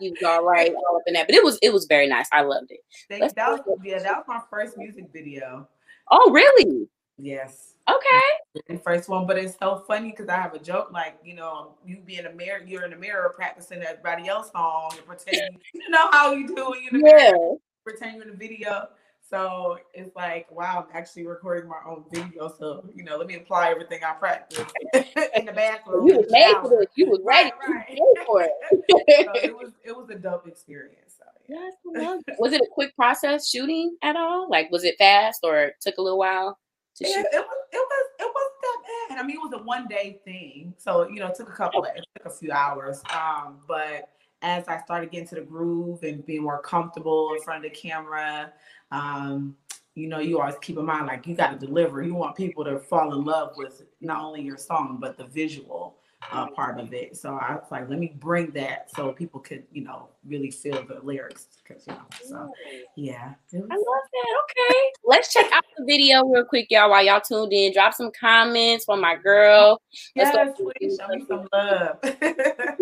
you 0.00 0.10
was 0.10 0.22
all 0.26 0.44
right, 0.44 0.72
all 0.74 0.96
up 0.96 1.02
in 1.06 1.14
that. 1.14 1.26
But 1.26 1.34
it 1.34 1.44
was 1.44 1.58
it 1.62 1.72
was 1.72 1.86
very 1.86 2.06
nice. 2.06 2.26
I 2.32 2.42
loved 2.42 2.70
it. 2.70 2.80
Let's 3.10 3.34
That 3.34 3.50
was 3.66 3.78
yeah, 3.82 3.98
that 4.00 4.16
was 4.18 4.24
my 4.28 4.40
first 4.50 4.76
music 4.76 5.06
video. 5.12 5.68
Oh, 6.10 6.30
really? 6.30 6.88
Yes. 7.18 7.72
Okay. 7.88 8.62
The 8.68 8.78
first 8.78 9.08
one, 9.08 9.26
but 9.26 9.38
it's 9.38 9.56
so 9.58 9.82
funny 9.86 10.10
because 10.10 10.28
I 10.28 10.36
have 10.36 10.54
a 10.54 10.58
joke 10.58 10.90
like, 10.92 11.18
you 11.24 11.34
know, 11.34 11.74
you 11.84 11.98
be 12.04 12.18
in 12.18 12.26
a 12.26 12.32
mirror, 12.32 12.60
you're 12.66 12.84
in 12.84 12.90
the 12.90 12.96
mirror 12.96 13.32
practicing 13.34 13.82
everybody 13.82 14.28
else 14.28 14.50
song 14.52 14.90
and 14.96 15.06
pretending, 15.06 15.58
you 15.72 15.88
know 15.88 16.08
how 16.10 16.32
you 16.32 16.46
do 16.48 16.70
when 16.70 16.82
you're 16.82 16.92
in 16.92 16.98
the 16.98 17.04
mirror, 17.04 17.18
Yeah. 17.36 17.54
pretend 17.84 18.16
you're 18.16 18.24
in 18.24 18.30
the 18.32 18.36
video. 18.36 18.88
So 19.28 19.78
it's 19.92 20.14
like, 20.14 20.50
wow, 20.52 20.86
I'm 20.88 20.96
actually 20.96 21.26
recording 21.26 21.68
my 21.68 21.80
own 21.86 22.04
video. 22.12 22.52
So, 22.58 22.88
you 22.94 23.02
know, 23.02 23.16
let 23.16 23.26
me 23.26 23.34
apply 23.34 23.70
everything 23.70 24.00
I 24.06 24.12
practiced 24.12 24.72
in 24.94 25.46
the 25.46 25.52
bathroom. 25.52 26.06
You 26.06 26.18
were 26.18 26.26
made 26.30 26.54
for 26.62 26.82
it. 26.82 26.90
You 26.94 27.10
were 27.10 27.18
ready. 27.24 27.50
Right, 27.60 27.74
right. 27.88 27.98
was 27.98 28.16
made 28.16 28.26
for 28.26 28.42
So 28.42 29.32
it. 29.40 29.44
it 29.44 29.56
was 29.56 29.72
it 29.84 29.96
was 29.96 30.10
a 30.10 30.14
dope 30.14 30.46
experience. 30.46 31.16
So 31.18 31.24
yeah. 31.48 31.70
Yes, 31.92 32.22
it. 32.28 32.36
Was 32.38 32.52
it 32.52 32.60
a 32.60 32.66
quick 32.70 32.94
process 32.94 33.48
shooting 33.50 33.96
at 34.02 34.14
all? 34.14 34.48
Like, 34.48 34.70
was 34.70 34.84
it 34.84 34.96
fast 34.98 35.40
or 35.42 35.58
it 35.58 35.74
took 35.80 35.96
a 35.98 36.02
little 36.02 36.18
while 36.18 36.58
to 36.96 37.08
Yeah, 37.08 37.16
shoot? 37.16 37.26
it 37.32 37.38
was 37.38 37.66
it 37.72 37.76
was 37.76 38.06
it 38.20 38.32
wasn't 38.32 38.62
that 38.62 38.78
bad. 39.16 39.18
I 39.18 39.26
mean, 39.26 39.36
it 39.36 39.40
was 39.40 39.60
a 39.60 39.62
one 39.64 39.88
day 39.88 40.20
thing, 40.24 40.72
so 40.78 41.08
you 41.08 41.18
know, 41.18 41.26
it 41.26 41.34
took 41.34 41.48
a 41.48 41.52
couple 41.52 41.82
of 41.84 41.90
it 41.96 42.06
took 42.16 42.32
a 42.32 42.36
few 42.36 42.52
hours. 42.52 43.02
Um, 43.12 43.58
but 43.66 44.10
as 44.42 44.68
I 44.68 44.80
started 44.82 45.10
getting 45.10 45.26
to 45.28 45.34
the 45.36 45.40
groove 45.40 46.02
and 46.02 46.24
being 46.24 46.42
more 46.42 46.60
comfortable 46.60 47.32
in 47.34 47.42
front 47.42 47.64
of 47.64 47.72
the 47.72 47.76
camera, 47.76 48.52
um, 48.90 49.56
you 49.94 50.08
know, 50.08 50.18
you 50.18 50.40
always 50.40 50.56
keep 50.60 50.76
in 50.76 50.84
mind 50.84 51.06
like 51.06 51.26
you 51.26 51.34
got 51.34 51.58
to 51.58 51.66
deliver. 51.66 52.02
You 52.02 52.14
want 52.14 52.36
people 52.36 52.64
to 52.64 52.78
fall 52.78 53.14
in 53.14 53.24
love 53.24 53.52
with 53.56 53.82
not 54.00 54.22
only 54.22 54.42
your 54.42 54.58
song 54.58 54.98
but 55.00 55.16
the 55.16 55.24
visual 55.24 55.96
uh, 56.32 56.46
part 56.50 56.80
of 56.80 56.92
it. 56.92 57.16
So 57.16 57.34
I 57.34 57.54
was 57.54 57.66
like, 57.70 57.88
let 57.88 57.98
me 57.98 58.14
bring 58.18 58.50
that 58.52 58.90
so 58.94 59.12
people 59.12 59.40
could, 59.40 59.64
you 59.72 59.84
know, 59.84 60.08
really 60.26 60.50
feel 60.50 60.84
the 60.84 61.00
lyrics. 61.02 61.48
Cause 61.66 61.84
you 61.86 61.94
know, 61.94 62.02
so 62.24 62.52
yeah, 62.96 63.34
it 63.52 63.64
I 63.70 63.74
love 63.74 64.04
that. 64.12 64.34
Okay. 64.44 64.92
Let's 65.04 65.32
check 65.32 65.50
out 65.52 65.64
the 65.76 65.84
video 65.84 66.24
real 66.24 66.44
quick, 66.44 66.66
y'all, 66.70 66.90
while 66.90 67.04
y'all 67.04 67.20
tuned 67.20 67.52
in. 67.52 67.72
Drop 67.72 67.94
some 67.94 68.10
comments 68.18 68.84
for 68.84 68.96
my 68.96 69.16
girl. 69.16 69.80
Let's 70.14 70.36
go. 70.36 70.44
Yes, 70.44 70.56
please 70.78 70.98
show 71.00 71.08
me 71.08 71.24
some 71.28 71.48
love. 71.52 71.98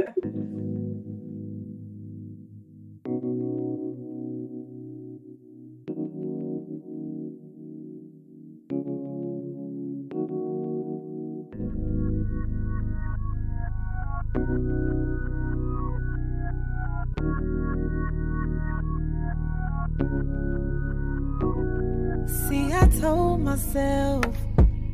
I 22.85 22.87
told 23.01 23.41
myself 23.41 24.27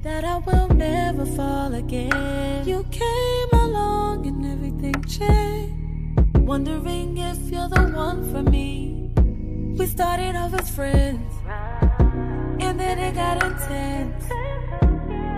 that 0.05 0.23
I 0.25 0.37
will 0.39 0.69
never 0.69 1.27
fall 1.27 1.75
again. 1.75 2.65
You 2.65 2.85
came 2.85 3.49
along 3.53 4.29
and 4.29 4.47
everything 4.47 5.03
changed. 5.07 6.39
Wondering 6.39 7.19
if 7.19 7.39
you're 7.51 7.69
the 7.69 7.91
one 7.93 8.31
for 8.31 8.49
me. 8.49 9.11
We 9.77 9.87
started 9.87 10.37
off 10.37 10.55
as 10.55 10.71
friends, 10.71 11.35
and 12.61 12.79
then 12.79 12.97
it 13.01 13.17
got 13.17 13.43
intense. 13.43 14.25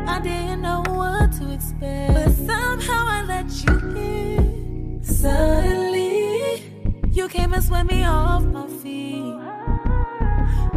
I 0.06 0.20
didn't 0.22 0.60
know 0.60 0.82
what 0.88 1.32
to 1.38 1.54
expect, 1.54 2.12
but 2.12 2.32
somehow 2.50 3.02
I 3.16 3.24
let 3.32 3.48
you 3.64 3.76
in. 3.96 5.00
Suddenly, 5.02 6.64
you 7.12 7.28
came 7.28 7.54
and 7.54 7.64
swept 7.64 7.90
me 7.90 8.04
off 8.04 8.42
my 8.44 8.66
feet. 8.66 9.38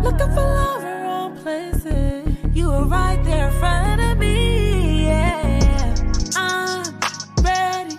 Looking 0.01 0.31
for 0.35 0.45
love 0.55 0.64
You 1.45 2.71
were 2.71 2.85
right 2.85 3.23
there 3.23 3.49
in 3.49 3.59
front 3.59 4.01
of 4.01 4.17
me. 4.17 5.05
Yeah. 5.05 5.93
I'm 6.35 6.83
ready, 7.43 7.97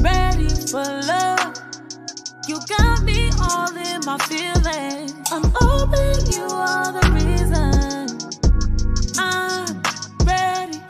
ready 0.00 0.48
for 0.66 0.82
love. 0.82 1.54
You 2.48 2.58
got 2.66 3.04
me 3.04 3.30
all 3.40 3.70
in 3.76 4.00
my 4.04 4.18
feelings. 4.26 5.14
I'm 5.30 5.44
you 6.34 6.46
are 6.50 6.90
the 6.90 7.06
reason. 7.14 8.18
I'm 9.16 9.80
ready, 10.26 10.80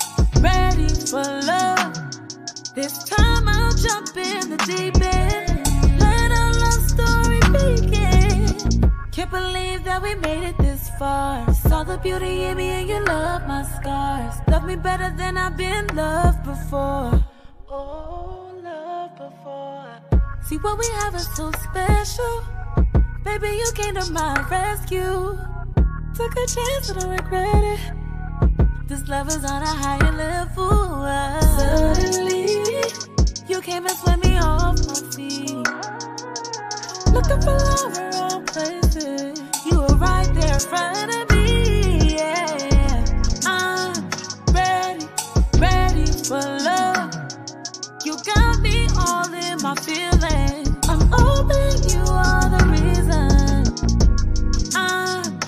ready 0.41 0.89
for 1.11 1.23
love. 1.45 1.93
This 2.75 3.05
time 3.05 3.49
I'll 3.49 3.77
jump 3.77 4.17
in 4.17 4.49
the 4.49 4.57
deep 4.65 4.97
end. 5.03 6.01
Let 6.01 6.31
our 6.33 6.53
love 6.55 6.85
story 6.89 7.41
begin. 7.53 8.93
Can't 9.13 9.31
believe 9.31 9.85
that 9.85 10.01
we 10.03 10.15
made 10.15 10.45
it 10.45 10.57
this 10.57 10.89
far. 10.99 11.58
The 11.89 11.97
beauty 11.97 12.43
in 12.45 12.59
me 12.59 12.69
and 12.69 12.87
you 12.87 13.03
love 13.07 13.49
my 13.49 13.63
scars. 13.63 14.35
Love 14.47 14.67
me 14.67 14.77
better 14.77 15.11
than 15.17 15.39
I've 15.39 15.57
been 15.57 15.87
loved 15.97 16.45
before. 16.45 17.25
Oh, 17.67 18.53
love 18.63 19.17
before. 19.17 20.21
See 20.43 20.59
what 20.59 20.79
we 20.79 20.87
have 21.01 21.15
is 21.15 21.27
so 21.35 21.51
special. 21.53 22.45
Baby, 23.25 23.57
you 23.57 23.73
came 23.75 23.95
to 23.95 24.13
my 24.13 24.35
rescue. 24.51 25.39
Took 26.15 26.37
a 26.37 26.47
chance, 26.47 26.91
I 26.91 27.01
don't 27.01 27.09
regret 27.09 27.65
it. 27.65 27.81
This 28.87 29.09
love 29.09 29.29
is 29.29 29.43
on 29.47 29.63
a 29.63 29.67
higher 29.67 30.13
level. 30.13 31.09
Suddenly, 31.57 32.85
you 33.49 33.63
came 33.63 33.87
and 33.87 33.97
swept 33.97 34.27
me 34.27 34.37
off 34.37 34.77
my 34.87 35.01
feet. 35.17 35.67
Looking 37.15 37.41
for 37.41 37.57
love 37.57 37.97
wrong 38.13 38.45
places. 38.45 39.41
You 39.65 39.81
were 39.81 39.97
right 39.97 40.31
there 40.35 40.53
in 40.53 40.61
front 40.61 41.15
of 41.15 41.21
me. 41.21 41.28
My 49.69 49.75
feelings. 49.83 50.71
I'm 50.89 51.03
open, 51.13 51.77
you 51.91 52.01
are 52.09 52.49
the 52.49 52.65
reason. 52.73 53.65
I'm 54.75 55.41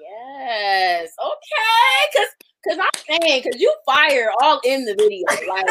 Yes. 0.00 1.10
Okay. 1.18 2.16
Cause 2.16 2.28
cause 2.68 2.78
I'm 2.78 3.20
saying, 3.20 3.42
cause 3.42 3.60
you 3.60 3.74
fire 3.84 4.30
all 4.40 4.60
in 4.64 4.84
the 4.84 4.94
video. 4.94 5.24
Like 5.48 5.66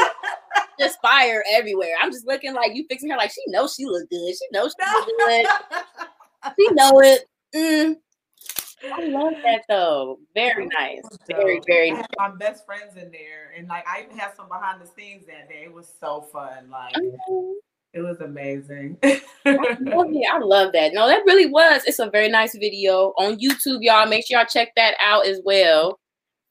just 0.77 0.99
fire 1.01 1.41
everywhere. 1.49 1.93
I'm 2.01 2.11
just 2.11 2.27
looking 2.27 2.53
like 2.53 2.75
you 2.75 2.85
fixing 2.89 3.09
her 3.09 3.15
like 3.15 3.31
she 3.31 3.41
knows 3.47 3.73
she 3.73 3.85
look 3.85 4.09
good. 4.09 4.33
She 4.33 4.45
knows 4.51 4.75
she 4.77 4.85
look 4.85 5.07
good. 5.17 5.45
She 6.57 6.67
know 6.71 7.01
it. 7.01 7.25
Mm. 7.53 7.97
I 8.93 9.05
love 9.07 9.33
that 9.43 9.63
though. 9.67 10.19
Very 10.33 10.67
nice. 10.67 11.01
Very, 11.27 11.61
very 11.67 11.91
I 11.91 11.95
nice. 11.95 12.05
my 12.17 12.29
best 12.29 12.65
friends 12.65 12.95
in 12.95 13.11
there, 13.11 13.51
and 13.57 13.67
like 13.67 13.85
I 13.87 14.03
even 14.03 14.17
had 14.17 14.35
some 14.35 14.47
behind 14.47 14.81
the 14.81 14.87
scenes 14.87 15.25
that 15.27 15.49
day. 15.49 15.63
It 15.65 15.73
was 15.73 15.91
so 15.99 16.21
fun. 16.31 16.69
Like 16.69 16.93
it 17.93 18.01
was 18.01 18.19
amazing. 18.21 18.97
I 19.03 19.19
love 19.45 20.07
it. 20.11 20.27
I 20.31 20.37
love 20.39 20.71
that. 20.73 20.93
No, 20.93 21.07
that 21.07 21.23
really 21.25 21.47
was. 21.47 21.83
It's 21.85 21.99
a 21.99 22.09
very 22.09 22.29
nice 22.29 22.55
video 22.57 23.13
on 23.17 23.37
YouTube, 23.39 23.79
y'all. 23.81 24.05
Make 24.07 24.25
sure 24.27 24.37
y'all 24.37 24.45
check 24.47 24.69
that 24.75 24.95
out 25.01 25.25
as 25.25 25.41
well. 25.43 25.99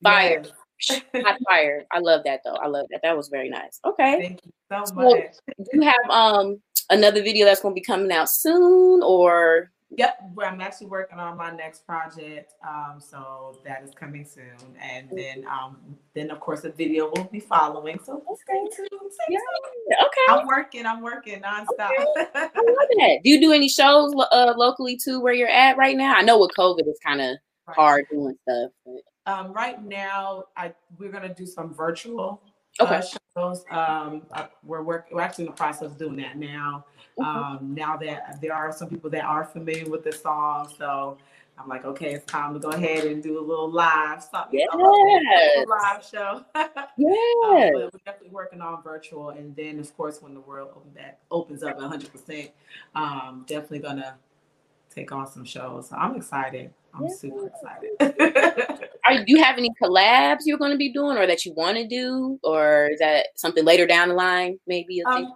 Fire. 0.02 0.42
Yes. 0.88 1.00
Hot 1.16 1.38
fire. 1.48 1.84
I 1.92 1.98
love 1.98 2.22
that 2.24 2.40
though. 2.44 2.54
I 2.54 2.66
love 2.68 2.86
that. 2.90 3.00
That 3.02 3.16
was 3.16 3.28
very 3.28 3.48
nice. 3.48 3.80
Okay. 3.84 4.18
Thank 4.20 4.40
you 4.44 4.52
so 4.70 4.84
So- 4.84 4.94
much. 4.94 5.34
Do 5.58 5.64
you 5.72 5.82
have 5.82 6.10
um 6.10 6.60
another 6.90 7.22
video 7.22 7.44
that's 7.46 7.60
gonna 7.60 7.74
be 7.74 7.80
coming 7.80 8.12
out 8.12 8.28
soon 8.30 9.02
or 9.02 9.70
Yep, 9.96 10.18
where 10.34 10.46
I'm 10.46 10.60
actually 10.60 10.88
working 10.88 11.18
on 11.18 11.38
my 11.38 11.50
next 11.50 11.86
project. 11.86 12.52
Um, 12.66 13.00
so 13.00 13.58
that 13.64 13.82
is 13.82 13.90
coming 13.94 14.24
soon, 14.24 14.54
and 14.82 15.08
then 15.10 15.46
um, 15.46 15.78
then 16.14 16.30
of 16.30 16.40
course 16.40 16.60
the 16.60 16.70
video 16.70 17.10
will 17.16 17.24
be 17.32 17.40
following. 17.40 17.98
So 18.04 18.22
stay 18.42 18.54
tuned. 18.76 18.90
Stay 19.12 19.24
Yeah. 19.30 19.38
tuned. 19.38 19.96
okay? 20.06 20.40
I'm 20.40 20.46
working. 20.46 20.84
I'm 20.84 21.00
working 21.00 21.40
nonstop. 21.40 21.88
I 21.90 22.04
love 22.16 22.88
that. 22.98 23.20
Do 23.24 23.30
you 23.30 23.40
do 23.40 23.52
any 23.52 23.68
shows 23.68 24.12
uh, 24.30 24.52
locally 24.58 24.98
too 25.02 25.20
where 25.20 25.32
you're 25.32 25.48
at 25.48 25.78
right 25.78 25.96
now? 25.96 26.14
I 26.14 26.20
know 26.22 26.38
with 26.38 26.50
COVID 26.58 26.80
it's 26.86 27.00
kind 27.00 27.20
of 27.22 27.36
Right. 27.66 27.74
hard 27.76 28.04
doing 28.10 28.34
stuff. 28.48 28.70
But 28.84 29.32
Um, 29.32 29.52
right 29.52 29.82
now, 29.82 30.44
I 30.56 30.72
we're 30.98 31.10
gonna 31.10 31.34
do 31.34 31.46
some 31.46 31.72
virtual 31.74 32.42
Okay. 32.80 32.96
uh, 32.96 33.02
shows. 33.36 33.64
Um, 33.70 34.26
uh, 34.32 34.46
we're 34.62 34.82
working. 34.82 35.16
We're 35.16 35.22
actually 35.22 35.46
in 35.46 35.50
the 35.52 35.56
process 35.56 35.82
of 35.90 35.98
doing 35.98 36.16
that 36.16 36.36
now. 36.36 36.84
Um, 37.20 37.74
now 37.74 37.96
that 37.98 38.40
there 38.40 38.54
are 38.54 38.72
some 38.72 38.88
people 38.88 39.10
that 39.10 39.24
are 39.24 39.44
familiar 39.44 39.88
with 39.90 40.04
the 40.04 40.12
song, 40.12 40.72
so 40.78 41.18
I'm 41.58 41.68
like, 41.68 41.84
okay, 41.84 42.12
it's 42.14 42.24
time 42.26 42.54
to 42.54 42.60
go 42.60 42.68
ahead 42.70 43.04
and 43.04 43.22
do 43.22 43.38
a 43.38 43.44
little 43.44 43.70
live 43.70 44.22
something. 44.22 44.60
a 44.60 44.76
Yes. 44.76 45.66
live 45.66 46.04
show. 46.04 46.44
yeah. 46.54 47.14
Um, 47.44 47.70
but 47.72 47.92
we're 47.92 48.00
definitely 48.04 48.30
working 48.30 48.60
on 48.60 48.82
virtual, 48.82 49.30
and 49.30 49.54
then 49.54 49.78
of 49.78 49.96
course 49.96 50.20
when 50.20 50.34
the 50.34 50.40
world 50.40 50.70
open 50.76 50.90
back 50.90 51.20
opens 51.30 51.62
up 51.62 51.76
100, 51.76 52.10
percent 52.12 52.50
um, 52.96 53.44
definitely 53.46 53.78
gonna 53.78 54.16
take 54.92 55.12
on 55.12 55.26
some 55.30 55.44
shows. 55.44 55.88
So 55.90 55.96
I'm 55.96 56.16
excited. 56.16 56.72
I'm 56.94 57.06
Yeah. 57.06 57.14
super 57.14 57.46
excited. 57.46 58.88
Are 59.04 59.14
do 59.18 59.24
you 59.26 59.42
have 59.42 59.56
any 59.56 59.70
collabs 59.80 60.40
you're 60.44 60.58
going 60.58 60.72
to 60.72 60.76
be 60.76 60.92
doing, 60.92 61.16
or 61.16 61.26
that 61.26 61.44
you 61.46 61.52
want 61.54 61.76
to 61.78 61.86
do, 61.86 62.38
or 62.42 62.88
is 62.92 62.98
that 62.98 63.28
something 63.36 63.64
later 63.64 63.86
down 63.86 64.08
the 64.08 64.14
line? 64.14 64.58
Maybe. 64.66 65.02
um, 65.04 65.32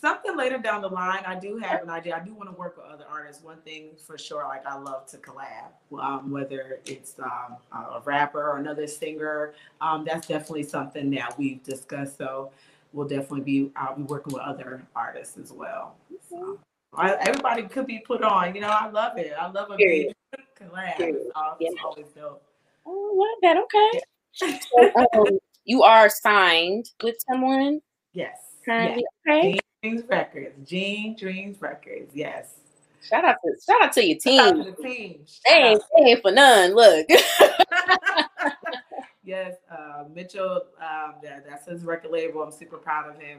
something 0.00 0.36
later 0.36 0.58
down 0.58 0.82
the 0.82 0.88
line, 0.88 1.22
I 1.26 1.38
do 1.38 1.56
have 1.58 1.82
an 1.82 1.90
idea. 1.90 2.16
I 2.16 2.20
do 2.24 2.34
want 2.34 2.50
to 2.50 2.56
work 2.56 2.76
with 2.76 2.86
other 2.86 3.04
artists. 3.10 3.42
One 3.42 3.58
thing 3.58 3.90
for 4.06 4.18
sure, 4.18 4.44
like 4.44 4.66
I 4.66 4.76
love 4.78 5.06
to 5.06 5.16
collab, 5.18 5.70
um, 5.98 6.30
whether 6.30 6.80
it's 6.86 7.18
um, 7.18 7.56
a 7.72 8.00
rapper 8.04 8.42
or 8.42 8.58
another 8.58 8.86
singer. 8.86 9.54
Um, 9.80 10.04
that's 10.04 10.26
definitely 10.26 10.64
something 10.64 11.10
that 11.12 11.38
we've 11.38 11.62
discussed. 11.62 12.18
So 12.18 12.50
we'll 12.92 13.08
definitely 13.08 13.40
be. 13.40 13.70
I'll 13.76 13.96
be 13.96 14.02
working 14.02 14.34
with 14.34 14.42
other 14.42 14.82
artists 14.94 15.38
as 15.38 15.52
well. 15.52 15.96
So, 16.28 16.58
I, 16.94 17.14
everybody 17.20 17.62
could 17.62 17.86
be 17.86 17.98
put 18.00 18.22
on. 18.22 18.54
You 18.54 18.62
know, 18.62 18.68
I 18.68 18.88
love 18.88 19.16
it. 19.18 19.32
I 19.38 19.50
love 19.50 19.70
a 19.70 19.76
big 19.76 20.12
collab. 20.60 20.96
Period. 20.96 21.16
It's 21.16 21.30
al- 21.36 21.56
Yeah. 21.60 21.68
it's 21.72 21.80
always 21.84 22.06
dope. 22.08 22.42
Oh, 22.86 23.12
love 23.14 23.38
that. 23.42 23.62
Okay. 23.64 24.00
So, 24.32 25.20
um, 25.20 25.38
you 25.64 25.82
are 25.82 26.08
signed 26.08 26.90
with 27.02 27.16
someone 27.28 27.80
Yes. 28.12 28.38
currently. 28.64 29.04
yes. 29.26 29.36
Okay. 29.36 29.58
Dreams 29.82 30.02
Records. 30.08 30.68
Gene 30.68 31.16
Dreams 31.16 31.60
Records. 31.60 32.10
Yes. 32.12 32.54
Shout 33.00 33.24
out 33.24 33.36
to 33.44 33.54
shout 33.64 33.82
out 33.82 33.92
to 33.92 34.04
your 34.04 34.18
team. 34.18 34.38
Shout 34.38 34.58
out 34.58 34.64
to 34.64 34.72
the 34.72 34.82
team. 34.82 35.20
They 35.46 35.50
Shout 35.50 35.62
ain't, 35.62 35.82
they 35.96 36.10
ain't 36.10 36.22
for 36.22 36.32
none. 36.32 36.74
Look. 36.74 37.06
yes, 39.24 39.54
uh, 39.70 40.04
Mitchell. 40.12 40.64
Um, 40.80 41.14
that, 41.22 41.46
that's 41.48 41.66
his 41.66 41.84
record 41.84 42.10
label. 42.10 42.42
I'm 42.42 42.50
super 42.50 42.76
proud 42.76 43.08
of 43.08 43.20
him. 43.20 43.38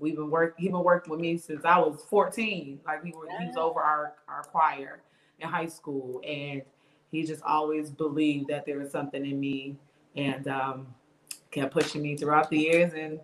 We've 0.00 0.16
been 0.16 0.30
work. 0.30 0.54
He 0.56 0.68
been 0.68 0.82
working 0.82 1.10
with 1.10 1.20
me 1.20 1.36
since 1.36 1.66
I 1.66 1.78
was 1.78 2.02
14. 2.08 2.80
Like 2.86 3.04
we 3.04 3.12
were. 3.12 3.28
He 3.38 3.46
was 3.46 3.56
over 3.56 3.80
our 3.80 4.14
our 4.26 4.42
choir 4.44 5.02
in 5.38 5.48
high 5.48 5.66
school, 5.66 6.22
and 6.26 6.62
he 7.10 7.24
just 7.24 7.42
always 7.42 7.90
believed 7.90 8.48
that 8.48 8.64
there 8.64 8.78
was 8.78 8.90
something 8.90 9.24
in 9.24 9.38
me, 9.38 9.76
and 10.16 10.48
um, 10.48 10.86
kept 11.50 11.74
pushing 11.74 12.00
me 12.00 12.16
throughout 12.16 12.48
the 12.48 12.58
years. 12.58 12.94
And 12.94 13.20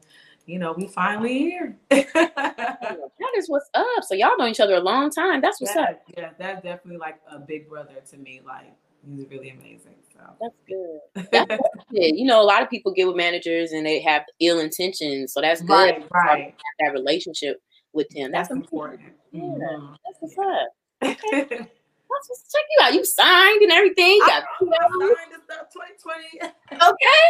you 0.50 0.58
know, 0.58 0.72
we 0.72 0.88
finally 0.88 1.38
here. 1.38 1.76
that 1.90 3.32
is 3.36 3.48
what's 3.48 3.70
up. 3.74 4.02
So 4.02 4.14
y'all 4.14 4.36
know 4.36 4.46
each 4.46 4.60
other 4.60 4.74
a 4.74 4.80
long 4.80 5.10
time. 5.10 5.40
That's 5.40 5.60
what's 5.60 5.74
yeah, 5.76 5.82
up. 5.82 6.02
yeah, 6.16 6.30
that's 6.38 6.62
definitely 6.62 6.98
like 6.98 7.20
a 7.30 7.38
big 7.38 7.68
brother 7.68 7.94
to 8.10 8.16
me. 8.16 8.40
Like 8.44 8.72
he's 9.06 9.26
really 9.30 9.50
amazing. 9.50 9.94
So. 10.12 10.20
That's 10.40 10.54
good. 10.66 11.28
That's 11.32 11.62
good. 11.90 12.16
You 12.16 12.24
know, 12.24 12.42
a 12.42 12.44
lot 12.44 12.62
of 12.62 12.68
people 12.68 12.92
get 12.92 13.06
with 13.06 13.16
managers 13.16 13.70
and 13.70 13.86
they 13.86 14.00
have 14.00 14.22
ill 14.40 14.58
intentions. 14.58 15.32
So 15.32 15.40
that's 15.40 15.62
good. 15.62 15.70
right, 15.70 16.08
right. 16.12 16.54
that 16.80 16.92
relationship 16.92 17.62
with 17.92 18.08
them. 18.10 18.32
That's, 18.32 18.48
That's 18.48 18.60
important. 18.60 19.02
important. 19.32 19.62
Yeah. 19.62 19.76
Mhm. 19.76 19.96
That's 20.04 20.18
what's 20.20 20.38
up. 20.38 20.68
That's 22.10 22.28
what's 22.28 22.52
check 22.52 22.64
you 22.76 22.84
out. 22.84 22.94
You 22.94 23.04
signed 23.04 23.62
and 23.62 23.72
everything. 23.72 24.16
You 24.16 24.26
got 24.26 24.42
I 24.42 24.88
signed 24.88 25.32
this 25.32 25.42
stuff 25.44 25.68
2020. 25.72 26.52
okay. 26.72 27.22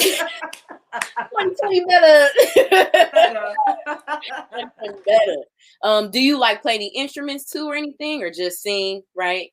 2020 0.00 1.84
better. 1.86 2.28
better. 5.06 5.36
Um, 5.82 6.10
do 6.10 6.20
you 6.20 6.38
like 6.38 6.62
play 6.62 6.74
any 6.74 6.92
instruments 6.94 7.50
too 7.50 7.66
or 7.66 7.74
anything, 7.74 8.22
or 8.22 8.30
just 8.30 8.62
sing? 8.62 9.02
Right. 9.14 9.52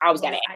I 0.00 0.06
always 0.06 0.20
gotta 0.20 0.38
I, 0.48 0.54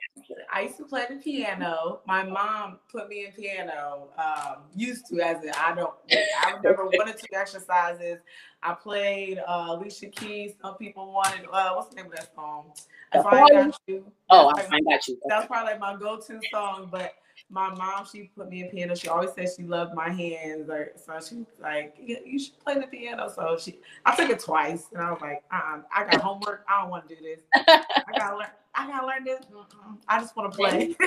I 0.52 0.60
used 0.62 0.76
to 0.76 0.84
play 0.84 1.04
the 1.08 1.16
piano. 1.16 2.00
My 2.06 2.22
mom 2.22 2.78
put 2.90 3.08
me 3.08 3.26
in 3.26 3.32
piano. 3.32 4.10
Um, 4.16 4.62
used 4.74 5.06
to, 5.08 5.20
as 5.20 5.42
in 5.42 5.50
I 5.50 5.74
don't. 5.74 5.92
I 6.12 6.52
remember 6.52 6.86
one 6.86 7.08
or 7.08 7.12
two 7.12 7.26
exercises. 7.34 8.18
I 8.62 8.74
played 8.74 9.38
uh, 9.38 9.66
Alicia 9.70 10.08
Keys. 10.08 10.52
Some 10.62 10.76
people 10.76 11.12
wanted. 11.12 11.46
Uh, 11.52 11.72
what's 11.74 11.88
the 11.88 11.96
name 11.96 12.06
of 12.06 12.12
that 12.12 12.32
song? 12.34 12.72
I 13.14 13.48
got 13.50 13.80
you. 13.86 14.04
Oh, 14.30 14.52
That's 14.56 14.70
I, 14.70 14.76
I 14.76 14.80
got 14.80 15.08
you. 15.08 15.18
That 15.26 15.38
was 15.38 15.46
probably 15.46 15.72
like 15.72 15.80
my 15.80 15.96
go-to 15.96 16.40
song. 16.50 16.88
But 16.90 17.14
my 17.50 17.68
mom, 17.74 18.06
she 18.10 18.30
put 18.36 18.48
me 18.48 18.62
in 18.62 18.70
piano. 18.70 18.94
She 18.94 19.08
always 19.08 19.30
said 19.34 19.48
she 19.56 19.62
loved 19.64 19.94
my 19.94 20.10
hands. 20.10 20.70
Or, 20.70 20.92
so 20.96 21.18
she 21.26 21.44
like, 21.60 21.94
"Yeah, 22.00 22.18
you 22.24 22.38
should 22.38 22.58
play 22.60 22.74
the 22.74 22.86
piano. 22.86 23.30
So 23.34 23.58
she, 23.60 23.78
I 24.06 24.16
took 24.16 24.30
it 24.30 24.40
twice, 24.40 24.86
and 24.92 25.02
I 25.02 25.10
was 25.10 25.20
like, 25.20 25.42
uh, 25.52 25.80
I 25.94 26.04
got 26.04 26.20
homework. 26.20 26.64
I 26.68 26.80
don't 26.80 26.90
want 26.90 27.08
to 27.08 27.14
do 27.14 27.22
this. 27.22 27.40
I 27.54 28.18
gotta 28.18 28.36
learn. 28.36 28.48
I 28.74 28.86
gotta 28.86 29.06
learn 29.06 29.24
this. 29.24 29.40
Mm-mm. 29.52 29.98
I 30.08 30.20
just 30.20 30.36
want 30.36 30.52
to 30.52 30.56
play. 30.56 30.96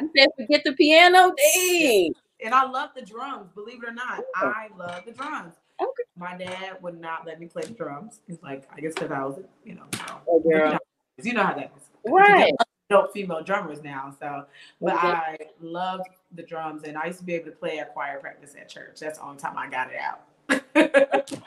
You 0.00 0.10
said 0.16 0.28
forget 0.38 0.62
the 0.64 0.72
piano. 0.72 1.34
Dang. 1.54 2.12
and 2.42 2.54
I 2.54 2.64
love 2.64 2.90
the 2.96 3.02
drums. 3.02 3.50
Believe 3.54 3.82
it 3.82 3.88
or 3.88 3.92
not, 3.92 4.22
I 4.34 4.68
love 4.78 5.02
the 5.04 5.12
drums. 5.12 5.54
Okay. 5.80 6.02
My 6.16 6.36
dad 6.36 6.78
would 6.80 6.98
not 6.98 7.26
let 7.26 7.38
me 7.38 7.46
play 7.46 7.62
the 7.62 7.74
drums. 7.74 8.20
He's 8.26 8.40
like, 8.42 8.66
I 8.74 8.80
guess 8.80 8.94
because 8.94 9.10
I 9.10 9.24
was, 9.24 9.38
you 9.64 9.74
know, 9.74 9.84
Oh, 10.26 10.40
girl. 10.40 10.78
You 11.24 11.32
know 11.32 11.42
how 11.44 11.54
that 11.54 11.72
is. 11.76 11.82
Right. 12.10 12.52
No 12.88 13.08
female 13.12 13.42
drummers 13.42 13.82
now, 13.82 14.14
so 14.20 14.44
but 14.80 14.94
Okay. 14.94 15.08
I 15.08 15.36
loved 15.60 16.04
the 16.32 16.42
drums, 16.42 16.84
and 16.84 16.96
I 16.96 17.06
used 17.06 17.18
to 17.18 17.24
be 17.24 17.34
able 17.34 17.46
to 17.46 17.56
play 17.56 17.78
at 17.80 17.92
choir 17.92 18.20
practice 18.20 18.54
at 18.60 18.68
church. 18.68 19.00
That's 19.00 19.18
the 19.18 19.24
only 19.24 19.38
time 19.38 19.58
I 19.58 19.68
got 19.68 19.90
it 19.90 19.98
out. 19.98 20.20
Yeah. 20.48 21.22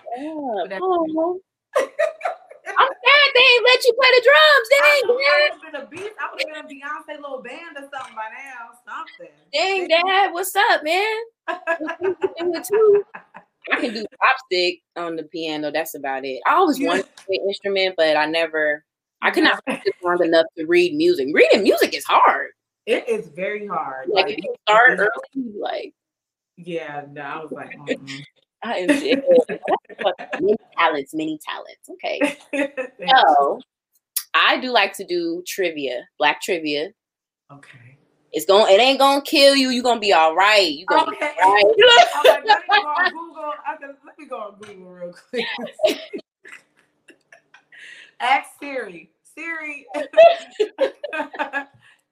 Oh. 0.82 1.40
I'm 1.78 1.86
sad 2.88 3.30
they 3.34 3.42
ain't 3.42 3.66
let 3.66 3.84
you 3.86 3.94
play 3.94 4.10
the 4.16 4.22
drums. 4.26 4.70
I 4.72 4.78
Dang, 4.82 5.02
Dad. 5.08 5.16
would 5.16 5.52
have 5.52 5.62
been 5.62 5.82
a 5.82 5.86
beast. 5.88 6.16
I 6.20 6.30
would 6.32 6.42
have 6.56 6.68
been 6.68 6.78
a 6.78 6.82
Beyonce 6.86 7.22
little 7.22 7.42
band 7.42 7.78
or 7.78 7.82
something 7.94 8.16
by 8.16 8.30
now. 8.34 8.72
Something. 8.86 9.34
Dang, 9.54 9.88
Dad. 9.88 10.34
What's 10.34 10.54
up, 10.56 10.84
man? 10.84 11.18
Do 11.48 12.54
it 12.54 12.64
too. 12.66 13.04
I 13.72 13.76
can 13.80 13.94
do 13.94 14.04
chopstick 14.52 14.82
on 14.98 15.16
the 15.16 15.24
piano. 15.24 15.72
That's 15.72 15.96
about 15.96 16.26
it. 16.26 16.42
I 16.46 16.56
always 16.56 16.80
wanted 16.80 17.04
to 17.16 17.24
play 17.26 17.40
instrument, 17.48 17.96
but 17.98 18.18
I 18.18 18.26
never. 18.26 18.84
I 19.22 19.32
could 19.32 19.44
not 19.44 19.62
focus 19.68 19.94
long 20.04 20.24
enough 20.24 20.46
to 20.58 20.66
read 20.66 20.94
music. 20.96 21.28
Reading 21.34 21.64
music 21.64 21.94
is 21.94 22.06
hard. 22.06 22.52
It 22.86 23.08
is 23.08 23.28
very 23.30 23.68
hard. 23.68 24.10
Like 24.10 24.26
Like, 24.26 24.38
if 24.38 24.44
you 24.44 24.56
start 24.68 25.00
early, 25.00 25.52
like 25.60 25.94
yeah, 26.58 27.06
no, 27.12 27.22
I 27.22 27.42
was 27.42 27.52
like, 27.52 27.76
mm-mm. 27.78 28.22
I 28.64 28.78
am 28.80 28.88
many 30.40 30.58
talents, 30.78 31.14
many 31.14 31.40
talents. 31.40 31.90
Okay. 31.92 32.38
So 33.08 33.60
I 34.34 34.60
do 34.60 34.72
like 34.72 34.94
to 34.94 35.06
do 35.06 35.44
trivia, 35.48 36.08
black 36.18 36.42
trivia. 36.42 36.90
okay. 37.52 37.98
It's 38.32 38.46
going 38.46 38.74
it 38.74 38.80
ain't 38.80 39.00
gonna 39.00 39.22
kill 39.22 39.56
you. 39.56 39.70
You're 39.70 39.84
gonna 39.84 40.00
be 40.00 40.14
all 40.14 40.36
right. 40.36 40.70
You 40.72 40.86
gonna 40.86 41.04
Okay. 41.04 41.18
be 41.20 41.26
all 41.44 41.54
right. 41.54 41.64
I'm 42.16 42.26
like, 42.26 42.46
let 42.46 42.60
me 42.62 42.66
go 42.70 42.88
on 42.88 43.12
Google. 43.12 43.54
I 43.66 43.76
let 44.06 44.20
me 44.20 44.26
go 44.28 44.38
on 44.38 44.56
Google 44.60 44.92
real 44.92 45.14
quick. 45.30 45.46
Ask 48.20 48.50
Siri. 48.60 49.12
Siri. 49.24 49.86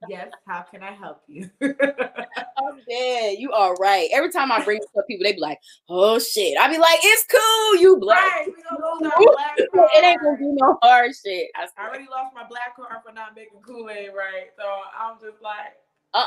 yes, 0.08 0.30
how 0.46 0.62
can 0.70 0.82
I 0.82 0.92
help 0.92 1.22
you? 1.26 1.50
I'm 1.60 2.80
dead. 2.88 3.38
You 3.38 3.52
are 3.52 3.74
right. 3.74 4.08
Every 4.12 4.30
time 4.30 4.50
I 4.50 4.64
bring 4.64 4.80
up, 4.96 5.06
people 5.06 5.24
they 5.24 5.34
be 5.34 5.40
like, 5.40 5.58
"Oh 5.88 6.18
shit!" 6.18 6.56
I 6.58 6.68
be 6.68 6.78
like, 6.78 6.98
"It's 7.02 7.24
cool, 7.30 7.76
you 7.80 7.98
black." 7.98 8.18
right, 8.18 8.46
we 8.56 8.62
gonna 8.62 9.02
lose 9.02 9.12
black 9.34 9.56
card. 9.74 9.90
it 9.94 10.04
ain't 10.04 10.22
gonna 10.22 10.38
do 10.38 10.56
no 10.58 10.78
hard 10.82 11.12
shit. 11.14 11.50
I 11.54 11.68
I 11.76 11.88
already 11.88 12.06
lost 12.10 12.34
my 12.34 12.46
black 12.46 12.76
card 12.76 13.02
for 13.06 13.12
not 13.12 13.36
making 13.36 13.60
Kool-Aid 13.60 14.10
right. 14.16 14.50
So 14.56 14.64
I'm 14.98 15.16
just 15.20 15.42
like, 15.42 15.76
Uh, 16.14 16.24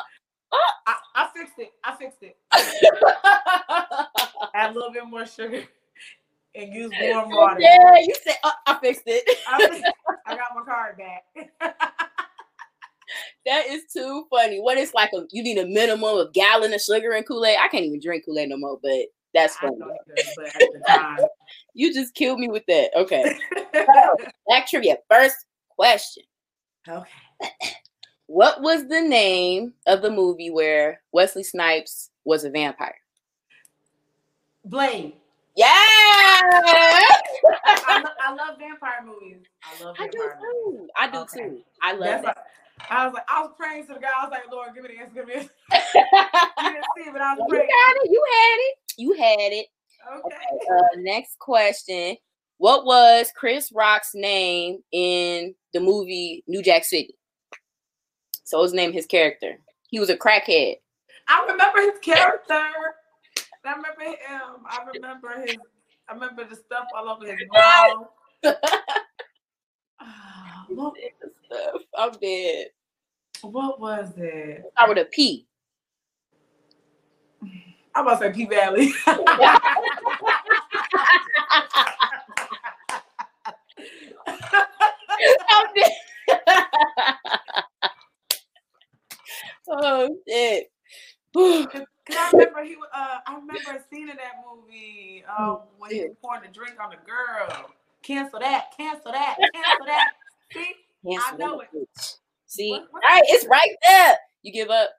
I, 0.85 0.95
I 1.15 1.29
fixed 1.33 1.57
it. 1.57 1.71
I 1.83 1.95
fixed 1.95 2.21
it. 2.21 2.37
Add 4.53 4.71
a 4.71 4.73
little 4.73 4.91
bit 4.91 5.07
more 5.07 5.25
sugar 5.25 5.63
and 6.55 6.73
use 6.73 6.91
warm 7.01 7.29
water. 7.29 7.59
Yeah, 7.59 7.97
you 7.99 8.15
said 8.23 8.35
uh, 8.43 8.51
I 8.67 8.79
fixed 8.79 9.03
it. 9.05 9.37
I, 9.47 9.67
fixed- 9.67 9.83
I 10.25 10.35
got 10.35 10.49
my 10.55 10.63
card 10.63 10.97
back. 10.97 11.23
that 13.45 13.67
is 13.67 13.83
too 13.91 14.25
funny. 14.29 14.59
What 14.59 14.77
it's 14.77 14.93
like 14.93 15.11
a 15.13 15.25
you 15.31 15.43
need 15.43 15.57
a 15.57 15.65
minimum 15.65 16.17
of 16.17 16.33
gallon 16.33 16.73
of 16.73 16.81
sugar 16.81 17.11
and 17.13 17.27
Kool 17.27 17.45
Aid. 17.45 17.57
I 17.59 17.67
can't 17.67 17.85
even 17.85 17.99
drink 18.01 18.25
Kool 18.25 18.37
Aid 18.37 18.49
no 18.49 18.57
more, 18.57 18.79
but 18.81 19.05
that's 19.33 19.55
funny. 19.57 19.77
know 19.77 19.87
you 19.87 20.23
but 20.35 20.47
at 20.47 20.53
the 20.59 20.83
time. 20.87 21.19
You 21.73 21.93
just 21.93 22.13
killed 22.15 22.37
me 22.37 22.49
with 22.49 22.65
that. 22.67 22.91
Okay, 22.97 23.37
back 24.49 24.67
trivia. 24.69 24.97
First 25.09 25.37
question: 25.69 26.23
okay. 26.87 27.09
What 28.27 28.61
was 28.61 28.87
the 28.87 29.01
name 29.01 29.73
of 29.87 30.01
the 30.01 30.09
movie 30.09 30.51
where 30.51 31.01
Wesley 31.11 31.43
Snipes 31.43 32.11
was 32.23 32.45
a 32.45 32.49
vampire? 32.49 32.95
Blade. 34.63 35.15
Yeah, 35.55 35.65
I, 35.67 37.21
lo- 38.03 38.09
I 38.21 38.33
love 38.33 38.57
vampire 38.59 39.03
movies. 39.05 39.37
I 39.63 39.83
love 39.83 39.95
I 39.99 40.07
do 40.07 40.17
vampire 40.19 40.39
movies. 40.65 40.81
too. 40.81 40.87
I 40.99 41.09
do 41.11 41.17
Okay. 41.19 41.39
too. 41.49 41.61
I 41.81 41.91
love 41.93 41.99
That's 42.01 42.23
that. 42.23 42.37
like, 42.37 42.45
I 42.91 43.05
was 43.05 43.13
like, 43.13 43.25
I 43.29 43.41
was 43.41 43.51
praying 43.57 43.85
to 43.87 43.93
the 43.93 43.99
guy. 43.99 44.09
I 44.17 44.23
was 44.25 44.31
like, 44.31 44.51
Lord, 44.51 44.73
give 44.73 44.83
me 44.83 44.89
the 44.95 44.99
answer. 45.01 45.13
Give 45.13 45.27
me 45.27 45.33
the 45.33 45.39
answer. 45.39 45.51
You 46.63 46.69
didn't 46.73 46.85
see 46.97 47.03
it, 47.09 47.13
but 47.13 47.21
I 47.21 47.33
was 47.33 47.39
you 47.47 47.49
praying. 47.49 47.69
had 47.69 47.93
it. 48.03 48.09
You 48.11 48.23
had 48.31 48.57
it. 48.59 48.77
You 48.97 49.13
had 49.13 49.53
it. 49.53 49.67
Okay. 50.25 50.35
Uh, 50.71 50.81
next 50.97 51.37
question. 51.39 52.17
What 52.57 52.85
was 52.85 53.31
Chris 53.35 53.71
Rock's 53.73 54.11
name 54.13 54.79
in 54.91 55.53
the 55.73 55.79
movie 55.79 56.43
New 56.47 56.61
Jack 56.63 56.83
City? 56.85 57.15
So 58.45 58.61
his 58.63 58.73
name, 58.73 58.91
his 58.93 59.05
character. 59.05 59.59
He 59.89 59.99
was 59.99 60.09
a 60.09 60.17
crackhead. 60.17 60.77
I 61.27 61.45
remember 61.49 61.81
his 61.81 61.99
character. 62.01 62.67
I 63.63 63.73
remember 63.73 64.03
him. 64.03 64.65
I 64.65 64.79
remember 64.93 65.41
his. 65.41 65.57
I 66.09 66.13
remember 66.13 66.45
the 66.45 66.55
stuff 66.55 66.87
all 66.95 67.09
over 67.09 67.25
his 67.25 67.39
mouth. 67.53 68.07
What, 70.69 70.95
stuff. 71.45 71.81
I'm 71.97 72.11
dead. 72.13 72.67
What 73.41 73.79
was 73.79 74.13
it? 74.17 74.63
I 74.77 74.85
Start 74.85 74.89
with 74.89 74.97
a 74.99 75.05
P. 75.05 75.45
I'm 77.93 78.07
about 78.07 78.21
to 78.21 78.27
say 78.27 78.33
P 78.33 78.45
Valley. 78.45 78.93
Oh 89.73 90.09
shit. 90.27 90.69
Cause 91.33 92.17
I 92.17 92.29
remember 92.33 92.63
he, 92.63 92.75
was- 92.75 92.89
uh, 92.93 93.17
I 93.25 93.35
remember 93.35 93.83
seeing 93.89 94.09
in 94.09 94.17
that 94.17 94.43
movie 94.45 95.23
um, 95.37 95.59
when 95.77 95.91
he 95.91 96.01
was 96.01 96.11
pouring 96.21 96.43
a 96.49 96.51
drink 96.51 96.75
on 96.83 96.89
the 96.89 96.97
girl. 96.97 97.69
Cancel 98.03 98.39
that. 98.39 98.71
Cancel 98.75 99.11
that. 99.11 99.37
Cancel 99.53 99.85
that. 99.85 100.09
See, 100.53 100.73
Cancel 101.07 101.37
know 101.37 101.61
that 101.61 101.73
bitch. 101.73 102.15
See, 102.47 102.71
What- 102.71 102.87
what- 102.91 103.03
right, 103.03 103.21
it's 103.27 103.45
right 103.47 103.75
there. 103.87 104.15
You 104.41 104.51
give 104.51 104.69
up. 104.69 104.89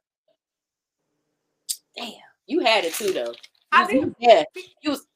Damn, 1.97 2.13
you 2.47 2.61
had 2.61 2.85
it 2.85 2.95
too 2.95 3.13
though. 3.13 3.35
I 3.73 3.91
You- 3.91 4.05
did. 4.05 4.15
Yeah, 4.19 4.45
you 4.83 4.91
was. 4.91 5.07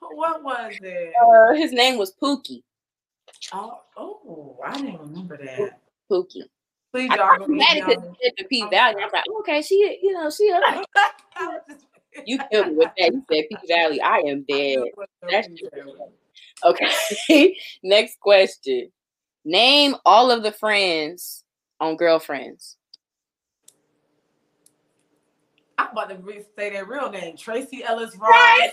what 0.00 0.42
was 0.42 0.74
it? 0.82 1.12
Uh, 1.22 1.54
his 1.54 1.72
name 1.72 1.98
was 1.98 2.12
Pookie. 2.20 2.62
Oh, 3.52 3.80
oh, 3.96 4.58
I 4.64 4.78
didn't 4.78 5.00
remember 5.00 5.36
that. 5.36 5.80
Pookie. 6.10 6.42
Please, 6.92 7.10
I 7.10 7.16
y'all 7.16 7.48
you 7.48 7.60
had 7.60 7.78
it 7.78 7.84
easy 7.88 7.96
because 7.96 8.16
said 8.22 8.32
the 8.36 8.44
P 8.44 8.66
Valley. 8.70 9.02
I'm 9.02 9.10
like, 9.12 9.24
okay, 9.40 9.62
she, 9.62 9.98
you 10.02 10.12
know, 10.12 10.30
she. 10.30 10.52
me. 10.52 10.84
You 12.26 12.38
killed 12.50 12.68
me 12.68 12.74
with 12.74 12.90
that. 12.98 13.10
You 13.10 13.24
said 13.32 13.44
P 13.48 13.56
Valley. 13.66 14.00
I 14.00 14.18
am 14.18 14.44
dead. 14.46 14.84
That's 15.30 15.48
Okay. 16.64 17.56
Next 17.82 18.20
question. 18.20 18.92
Name 19.44 19.96
all 20.04 20.30
of 20.30 20.42
the 20.42 20.52
friends 20.52 21.44
on 21.80 21.96
Girlfriends. 21.96 22.76
I'm 25.78 25.90
about 25.92 26.10
to 26.10 26.44
say 26.56 26.70
their 26.70 26.84
real 26.84 27.10
name, 27.10 27.36
Tracee 27.36 27.82
Ellis 27.82 28.14
Ross. 28.16 28.30
Right. 28.30 28.70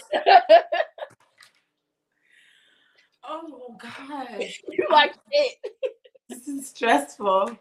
Oh 3.31 3.77
gosh, 3.77 4.61
you 4.71 4.87
like 4.89 5.13
shit. 5.31 5.53
this 6.29 6.47
is 6.47 6.69
stressful. 6.69 7.57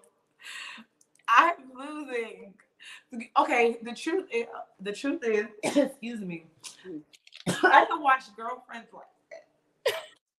I'm 1.29 1.55
losing. 1.77 2.55
Okay, 3.39 3.77
the 3.83 3.93
truth 3.93 4.29
is, 4.33 4.47
the 4.81 4.93
truth 4.93 5.23
is, 5.25 5.47
excuse 5.77 6.21
me. 6.21 6.47
I 7.63 7.85
don't 7.85 8.03
watch 8.03 8.25
girlfriends 8.35 8.89
like 8.95 9.05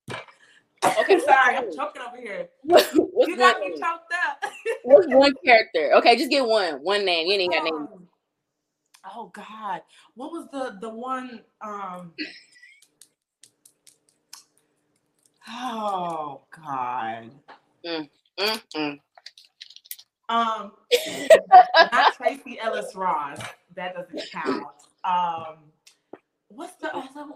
that. 0.10 1.00
Okay. 1.00 1.20
sorry, 1.26 1.58
I'm 1.58 1.72
choking 1.76 2.02
over 2.02 2.18
here. 2.18 2.50
What's 2.64 2.92
You 2.94 3.38
got 3.38 3.60
me 3.60 3.70
choked 3.74 3.84
up. 4.28 4.52
what's 4.84 5.08
one 5.08 5.34
character? 5.46 5.94
Okay, 5.98 6.16
just 6.16 6.32
get 6.32 6.46
one. 6.46 6.76
One 6.76 7.06
name. 7.06 7.28
You 7.28 7.34
ain't 7.34 7.54
got 7.54 7.64
name. 7.64 7.74
Um, 7.76 8.08
Oh 9.16 9.32
God, 9.34 9.82
what 10.16 10.32
was 10.32 10.48
the 10.52 10.78
the 10.82 10.90
one? 10.90 11.42
Um. 11.62 12.14
Oh 15.50 16.42
God. 16.52 17.32
Mm-mm. 17.86 19.00
Um. 20.30 20.72
not 21.92 22.16
Tracee 22.16 22.60
Ellis 22.60 22.96
Ross. 22.96 23.40
That 23.76 23.96
doesn't 23.96 24.32
count. 24.32 24.68
Um. 25.04 25.58
What's 26.50 26.76
the 26.76 26.96
other? 26.96 27.08
one? 27.14 27.34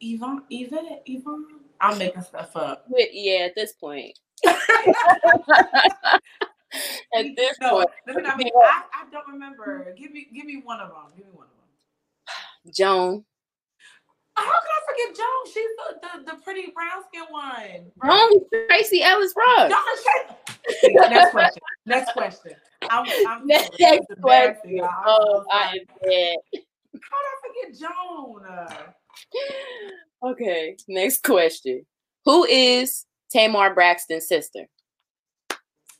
Yvonne? 0.00 0.42
Yvette? 0.50 1.02
Yvonne? 1.06 1.46
I'm 1.80 1.98
making 1.98 2.22
stuff 2.22 2.54
up. 2.56 2.84
Wait, 2.88 3.10
Yeah, 3.12 3.46
at 3.46 3.54
this 3.54 3.72
point. 3.72 4.18
at 4.46 4.56
this 7.36 7.56
no, 7.60 7.70
point, 7.70 7.88
no, 8.06 8.14
no, 8.14 8.30
I 8.30 8.36
mean, 8.36 8.50
I, 8.62 8.82
I 8.94 9.04
don't 9.10 9.26
remember. 9.28 9.94
Give 9.98 10.12
me, 10.12 10.28
give 10.32 10.44
me 10.44 10.62
one 10.64 10.80
of 10.80 10.88
them. 10.88 10.96
Give 11.16 11.26
me 11.26 11.32
one 11.32 11.46
of 11.46 11.52
them. 12.64 12.72
Joan. 12.72 13.24
How 14.36 14.44
can 14.44 14.52
I 14.52 14.80
forget 14.90 15.16
Joan? 15.16 15.46
She's 15.46 15.72
the, 15.76 15.86
the, 16.00 16.32
the 16.32 16.42
pretty 16.42 16.72
brown 16.72 17.02
skin 17.08 17.24
one. 17.30 17.92
Joan 18.04 18.66
Tracee 18.68 19.02
Ellis 19.02 19.34
Ross. 19.36 19.72
Next 20.84 21.30
question. 21.32 21.62
Next 21.86 22.12
question. 22.12 22.52
I'm, 22.90 23.06
I'm 23.28 23.46
Next 23.46 23.70
this 23.78 24.00
is 24.00 24.06
embarrassing, 24.16 24.78
question. 24.78 25.04
Oh, 25.06 25.44
I 25.52 25.54
am 25.70 25.84
dead. 26.08 26.36
How 26.54 27.18
did 27.20 27.28
I 27.28 27.36
forget 27.46 27.68
Joan? 27.80 28.42
Okay, 30.32 30.76
next 30.88 31.22
question. 31.22 31.84
Who 32.24 32.44
is 32.44 33.04
Tamar 33.30 33.74
Braxton's 33.74 34.28
sister? 34.28 34.66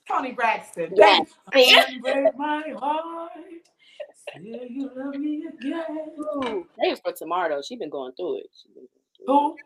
Toni 0.09 0.33
Braxton. 0.33 0.92
Yes. 0.95 1.29
Don't 1.53 2.01
break 2.01 2.37
my 2.37 2.75
heart. 2.79 3.33
Say 4.28 4.40
you 4.70 4.90
love 4.94 5.14
me 5.16 5.44
again. 5.58 6.11
Ooh, 6.18 6.66
for 7.02 7.12
Tamar 7.12 7.48
though. 7.48 7.62
She 7.62 7.76
been 7.76 7.90
going 7.90 8.12
through 8.14 8.38
it. 8.38 8.46
She 8.61 8.68
been 8.68 8.87
going 8.87 8.88
through 9.16 9.24
it. 9.24 9.28
Who? 9.28 9.56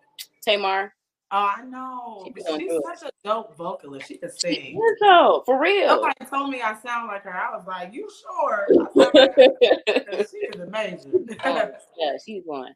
Tamar. 0.43 0.93
Oh, 1.33 1.51
I 1.59 1.63
know. 1.65 2.23
She 2.25 2.33
She's 2.59 2.73
such 3.01 3.09
a 3.09 3.11
dope 3.27 3.57
vocalist. 3.57 4.07
She 4.07 4.17
can 4.17 4.31
She 4.31 4.55
sing. 4.55 4.77
is 4.77 4.99
though, 5.01 5.43
for 5.45 5.61
real. 5.61 5.89
Somebody 5.89 6.25
told 6.31 6.51
me 6.51 6.63
I 6.63 6.75
sound 6.79 7.09
like 7.09 7.25
her. 7.25 7.35
I 7.35 7.57
was 7.57 7.67
like, 7.67 7.93
"You 7.93 8.09
sure?" 8.23 8.67
Like 8.95 9.13
she 10.31 10.37
is 10.39 10.61
amazing. 10.61 11.29
Oh, 11.45 11.71
yeah, 11.99 12.13
she's 12.25 12.43
one. 12.45 12.73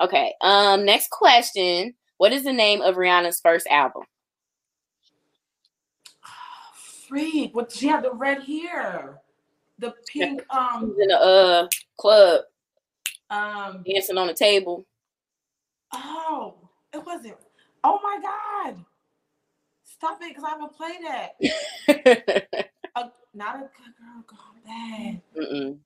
Okay. 0.00 0.34
Um. 0.42 0.84
Next 0.84 1.08
question. 1.10 1.94
What 2.18 2.32
is 2.32 2.44
the 2.44 2.52
name 2.52 2.82
of 2.82 2.96
Rihanna's 2.96 3.40
first 3.40 3.66
album? 3.68 4.02
Freak! 7.08 7.54
What? 7.56 7.72
She 7.72 7.86
had 7.88 8.04
the 8.04 8.12
red 8.12 8.42
hair, 8.42 9.22
the 9.78 9.94
pink. 10.12 10.42
Um. 10.50 10.94
in 11.00 11.10
a 11.10 11.14
uh 11.14 11.68
club 11.98 12.42
Um. 13.30 13.84
dancing 13.88 14.18
on 14.18 14.26
the 14.28 14.34
table. 14.34 14.86
Oh, 15.92 16.54
it 16.92 17.04
wasn't. 17.04 17.36
Oh 17.84 17.98
my 18.02 18.18
God! 18.20 18.84
Stop 19.84 20.18
it, 20.22 20.28
because 20.34 20.44
I 20.44 20.56
will 20.56 20.68
play 20.68 20.98
that. 21.02 22.68
Uh, 22.96 23.08
not 23.34 23.56
a 23.56 23.58
good 23.58 23.92
girl 23.98 24.24
gone 24.28 24.60
bad. 24.64 25.20
Mm-mm. 25.36 25.76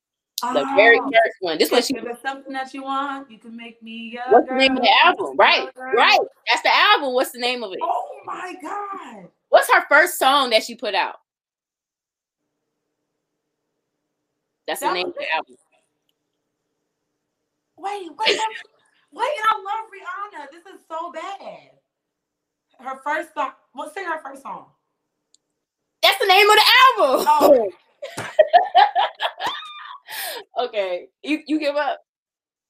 The 0.42 0.66
very 0.76 0.98
Oh. 0.98 1.04
first 1.10 1.36
one. 1.40 1.56
This 1.56 1.70
one 1.70 1.80
she 1.82 1.94
If 1.96 2.04
it's 2.04 2.20
something 2.20 2.52
that 2.52 2.74
you 2.74 2.82
want, 2.82 3.30
you 3.30 3.38
can 3.38 3.56
make 3.56 3.82
me 3.82 4.18
What's 4.28 4.46
the 4.46 4.56
name 4.56 4.76
of 4.76 4.82
the 4.82 4.94
album? 5.02 5.34
Right, 5.38 5.70
right. 5.74 6.18
That's 6.50 6.60
the 6.62 6.74
album. 6.74 7.14
What's 7.14 7.30
the 7.30 7.38
name 7.38 7.62
of 7.64 7.72
it? 7.72 7.78
Oh 7.82 8.20
my 8.26 8.54
God! 8.60 9.28
What's 9.48 9.72
her 9.72 9.86
first 9.88 10.18
song 10.18 10.50
that 10.50 10.64
she 10.64 10.74
put 10.74 10.94
out? 10.94 11.16
That's 14.68 14.80
the 14.80 14.92
name 14.92 15.06
was 15.06 15.16
of 15.16 15.22
the 15.22 15.34
album. 15.34 15.56
Wait, 17.78 18.10
wait, 18.10 18.38
wait! 19.12 19.24
I 19.24 19.62
love 19.64 19.88
Rihanna. 19.88 20.50
This 20.52 20.66
is 20.74 20.82
so 20.86 21.10
bad. 21.10 21.70
Her 22.78 23.00
first 23.02 23.32
song. 23.32 23.52
Well, 23.74 23.90
sing 23.94 24.04
her 24.04 24.20
first 24.22 24.42
song. 24.42 24.66
That's 26.02 26.18
the 26.18 26.26
name 26.26 26.50
of 26.50 26.56
the 26.56 26.64
album. 27.00 27.26
Oh. 27.30 27.70
okay, 30.66 31.08
you 31.22 31.42
you 31.46 31.58
give 31.58 31.76
up. 31.76 32.00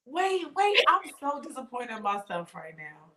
Wait, 0.07 0.45
wait! 0.55 0.79
I'm 0.87 1.11
so 1.19 1.43
disappointed 1.43 1.97
in 1.97 2.03
myself 2.05 2.55
right 2.55 2.77
now. 2.77 3.08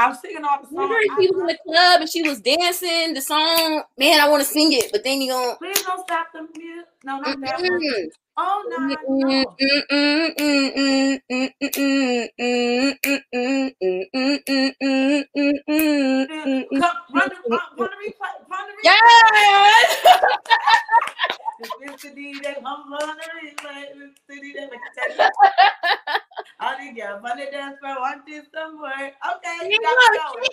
I 0.00 0.08
was 0.08 0.18
singing 0.22 0.42
all 0.42 0.62
the 0.62 0.66
songs. 0.66 0.88
Remember, 0.88 1.20
she 1.20 1.28
was 1.28 1.40
in 1.40 1.46
the 1.46 1.58
club 1.62 2.00
and 2.00 2.08
she 2.08 2.22
was 2.22 2.40
dancing 2.40 3.12
the 3.12 3.20
song. 3.20 3.82
Man, 3.98 4.18
I 4.18 4.30
want 4.30 4.42
to 4.42 4.48
sing 4.48 4.72
it, 4.72 4.90
but 4.90 5.04
then 5.04 5.20
you 5.20 5.28
don't. 5.28 5.58
Please 5.58 5.82
don't 5.82 6.00
stop 6.00 6.28
the 6.32 6.40
music. 6.56 6.86
No, 7.04 7.18
not 7.18 7.38
that 7.38 7.58
mm-hmm. 7.58 7.68
one. 7.68 8.08
Oh 8.38 8.64
no. 8.70 8.88
Yes. 18.82 19.06
It's 21.82 22.02
the 22.02 22.10
D-Day. 22.14 22.56
I'm 22.64 22.90
running. 22.90 23.16
It's 23.42 23.62
the 24.26 24.40
D-Day. 24.40 24.70
I 26.60 26.76
didn't 26.76 26.94
get 26.96 27.12
a 27.16 27.20
money 27.20 27.46
dance 27.50 27.76
for 27.80 27.98
one 28.00 28.22
this 28.26 28.46
somewhere. 28.54 29.12
Okay, 29.36 29.68
You 29.68 29.80
know 29.80 29.90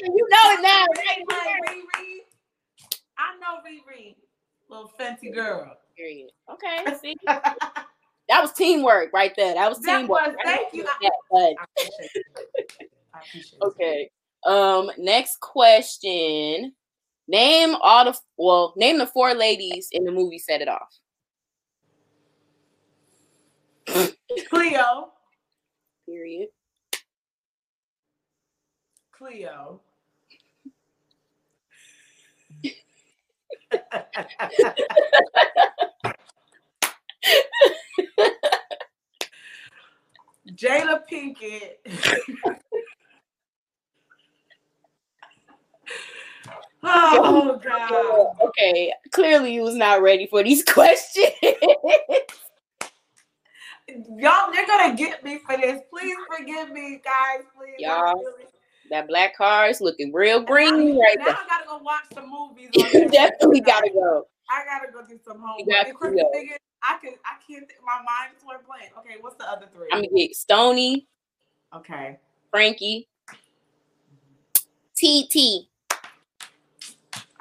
you 0.02 0.28
know 0.30 0.52
it 0.52 0.62
now. 0.62 0.86
Riri. 1.67 2.17
I 3.17 3.36
know 3.39 3.60
Riri. 3.65 4.15
Little 4.69 4.91
fancy 4.97 5.32
girl. 5.32 5.76
Period. 5.97 6.30
Okay, 6.52 6.86
see, 7.02 7.15
that 7.26 8.41
was 8.41 8.52
teamwork 8.54 9.12
right 9.13 9.34
there. 9.36 9.54
That 9.56 9.69
was 9.69 9.80
That 9.82 10.02
teamwork. 10.02 10.28
was- 10.28 10.36
thank 10.43 10.73
you. 10.73 10.84
that, 10.84 11.12
but 11.32 11.38
I 11.39 11.56
appreciate 11.78 12.12
it. 12.15 12.91
I 13.13 13.19
appreciate 13.19 13.60
it. 13.62 13.65
Okay. 13.65 14.10
Um. 14.45 14.91
Next 14.97 15.39
question. 15.39 16.73
Name 17.30 17.76
all 17.82 18.06
the 18.06 18.17
well. 18.38 18.73
Name 18.78 18.97
the 19.00 19.08
four 19.08 19.34
ladies 19.34 19.89
in 19.91 20.04
the 20.04 20.12
movie. 20.12 20.38
Set 20.39 20.62
it 20.62 20.67
off. 20.67 21.00
Cleo. 24.50 25.10
Period. 26.06 26.50
Cleo. 29.38 29.82
Jada 40.56 41.02
Pinkett. 41.12 41.78
Oh, 46.84 47.19
oh 47.23 47.60
God. 47.63 48.28
Okay, 48.50 48.93
clearly 49.12 49.54
you 49.54 49.62
was 49.62 49.76
not 49.76 50.02
ready 50.02 50.28
for 50.28 50.41
these 50.43 50.63
questions. 50.67 51.28
Y'all, 54.17 54.52
they're 54.52 54.67
gonna 54.67 54.95
get 54.95 55.23
me 55.23 55.39
for 55.45 55.58
this. 55.58 55.82
Please 55.89 56.15
forgive 56.30 56.71
me, 56.71 57.02
guys. 57.04 57.43
Please. 57.56 57.76
Y'all, 57.80 58.13
that 58.89 59.08
black 59.08 59.36
car 59.36 59.67
is 59.67 59.82
looking 59.82 60.12
real 60.13 60.41
green 60.41 60.97
right 61.00 61.17
now 61.17 61.26
there. 61.26 61.36
I 61.38 61.45
gotta 61.47 61.65
go 61.67 61.78
watch 61.80 62.04
some 62.13 62.30
movies. 62.30 62.69
You 62.93 63.10
definitely 63.10 63.62
gotta 63.62 63.89
go. 63.89 64.28
I 64.50 64.63
gotta 64.65 64.91
go 64.91 65.06
do 65.08 65.19
some 65.26 65.39
homework. 65.39 65.67
got 65.69 65.86
And 65.88 65.93
to 65.93 65.93
Chris, 65.93 66.15
go. 66.15 66.32
is, 66.34 66.58
I 66.84 66.97
can 67.02 67.13
I 67.26 67.36
can't 67.45 67.67
think, 67.67 67.80
my 67.86 67.97
mind 67.97 68.34
is 68.38 68.43
blank. 68.65 68.91
Okay, 69.00 69.15
what's 69.21 69.36
the 69.38 69.50
other 69.50 69.67
3 69.73 69.88
I'm 69.91 70.04
gonna 70.04 70.15
get 70.15 70.36
Stony, 70.36 71.08
okay. 71.76 72.17
Frankie, 72.52 73.08
TT. 74.95 75.67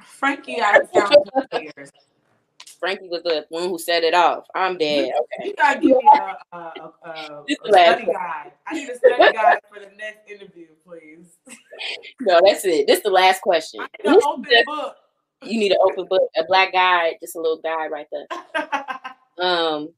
Frankie, 0.03 0.61
I 0.61 0.81
found 0.93 1.17
players. 1.51 1.91
Frankie 2.79 3.09
was 3.09 3.23
the 3.23 3.47
one 3.49 3.69
who 3.69 3.79
set 3.79 4.05
it 4.05 4.15
off. 4.15 4.45
I'm 4.55 4.77
dead. 4.79 5.11
Okay. 5.11 5.49
You 5.49 5.55
gotta 5.55 5.81
give 5.81 5.97
me 5.97 6.11
a, 6.13 6.57
a, 6.57 6.59
a, 6.59 6.93
a, 7.05 7.45
a 7.49 7.73
study 7.73 8.07
guide. 8.07 8.53
I 8.67 8.75
need 8.75 8.89
a 8.89 8.97
study 8.97 9.33
guide 9.33 9.59
for 9.73 9.81
the 9.81 9.91
next 9.97 10.31
interview, 10.31 10.67
please. 10.87 11.37
No, 12.21 12.41
that's 12.45 12.65
it. 12.65 12.87
This 12.87 12.99
is 12.99 13.03
the 13.03 13.11
last 13.11 13.43
question. 13.43 13.81
I 13.81 13.89
need 14.05 14.17
an 14.17 14.23
open 14.25 14.45
just- 14.45 14.67
book. 14.67 14.97
you 15.43 15.59
need 15.59 15.73
an 15.73 15.79
open 15.83 16.07
book, 16.09 16.29
a 16.37 16.45
black 16.47 16.73
guide, 16.73 17.15
just 17.21 17.37
a 17.37 17.41
little 17.41 17.61
guide 17.61 17.91
right 17.91 18.07
there. 18.13 18.27
Um, 19.39 19.91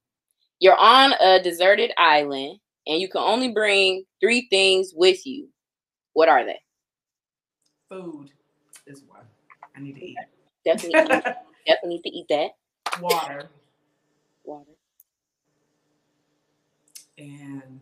you're 0.58 0.76
on 0.76 1.12
a 1.20 1.40
deserted 1.40 1.92
island 1.96 2.58
and 2.88 3.00
you 3.00 3.08
can 3.08 3.22
only 3.22 3.52
bring 3.52 4.04
three 4.20 4.48
things 4.50 4.92
with 4.94 5.24
you. 5.26 5.48
What 6.14 6.28
are 6.28 6.44
they? 6.44 6.58
Food 7.88 8.30
is 8.86 9.04
one. 9.06 9.20
I 9.76 9.80
need 9.80 9.94
to 9.94 10.04
eat. 10.04 10.16
Definitely, 10.64 10.92
definitely 11.66 11.88
need 11.88 12.02
to 12.02 12.10
eat 12.10 12.26
that. 12.30 12.50
Water 13.00 13.50
Water. 14.44 14.70
and 17.18 17.80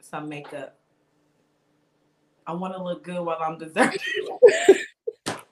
some 0.00 0.28
makeup. 0.28 0.76
I 2.46 2.52
want 2.52 2.74
to 2.74 2.82
look 2.82 3.04
good 3.04 3.20
while 3.24 3.38
I'm 3.40 3.58
deserted. 3.58 4.00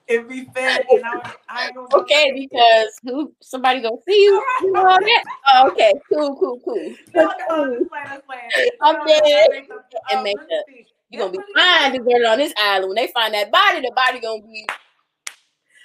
and 0.09 0.29
be 0.29 0.45
fed, 0.55 0.85
and 0.91 1.05
I, 1.05 1.33
I 1.49 1.71
Okay, 1.95 2.33
because 2.35 2.99
who 3.05 3.33
somebody 3.41 3.81
gonna 3.81 3.97
see 4.07 4.21
you? 4.25 4.45
you 4.63 4.73
know 4.73 4.83
that? 4.83 5.25
Oh, 5.55 5.71
okay, 5.71 5.93
cool, 6.09 6.37
cool, 6.37 6.61
cool. 6.65 6.95
No, 7.15 7.31
no, 7.49 7.63
let's 7.65 7.89
play, 7.89 8.01
let's 8.07 8.27
play. 8.27 8.71
I'm 8.83 8.97
No, 8.97 9.05
no, 9.05 9.07
dead. 9.07 9.49
And 9.51 9.69
Oh, 10.13 10.23
makeup. 10.23 10.65
You're 11.11 11.27
gonna 11.27 11.39
be 11.39 11.45
fine 11.55 11.93
deserted 11.93 12.27
on 12.27 12.39
this 12.39 12.53
island. 12.59 12.89
When 12.89 12.97
they 12.97 13.13
find 13.13 13.33
that 13.35 13.51
body, 13.51 13.81
the 13.81 13.93
body 13.95 14.21
gonna 14.21 14.43
be 14.43 14.67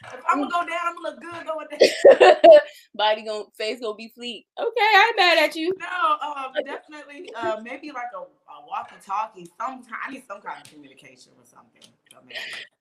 If 0.06 0.20
I'm 0.30 0.40
gonna 0.40 0.52
go 0.52 0.68
down, 0.68 0.80
I'm 0.86 0.96
gonna 0.96 1.10
look 1.10 1.22
good 1.22 1.46
going 1.48 1.68
down. 1.72 2.60
body 2.96 3.24
gonna 3.24 3.46
face 3.58 3.80
gonna 3.80 3.96
be 3.96 4.12
fleet. 4.14 4.46
Okay, 4.60 4.70
I 4.80 5.08
ain't 5.08 5.18
mad 5.18 5.38
at 5.44 5.56
you. 5.56 5.74
No, 5.80 6.18
um, 6.22 6.52
definitely, 6.66 7.32
uh, 7.36 7.62
maybe 7.64 7.92
like 7.92 8.12
a, 8.14 8.20
a 8.20 8.68
walkie-talkie. 8.68 9.48
Some 9.58 9.84
I 10.06 10.12
need 10.12 10.24
some 10.28 10.42
kind 10.42 10.62
of 10.62 10.72
communication 10.72 11.32
or 11.38 11.46
something. 11.46 11.82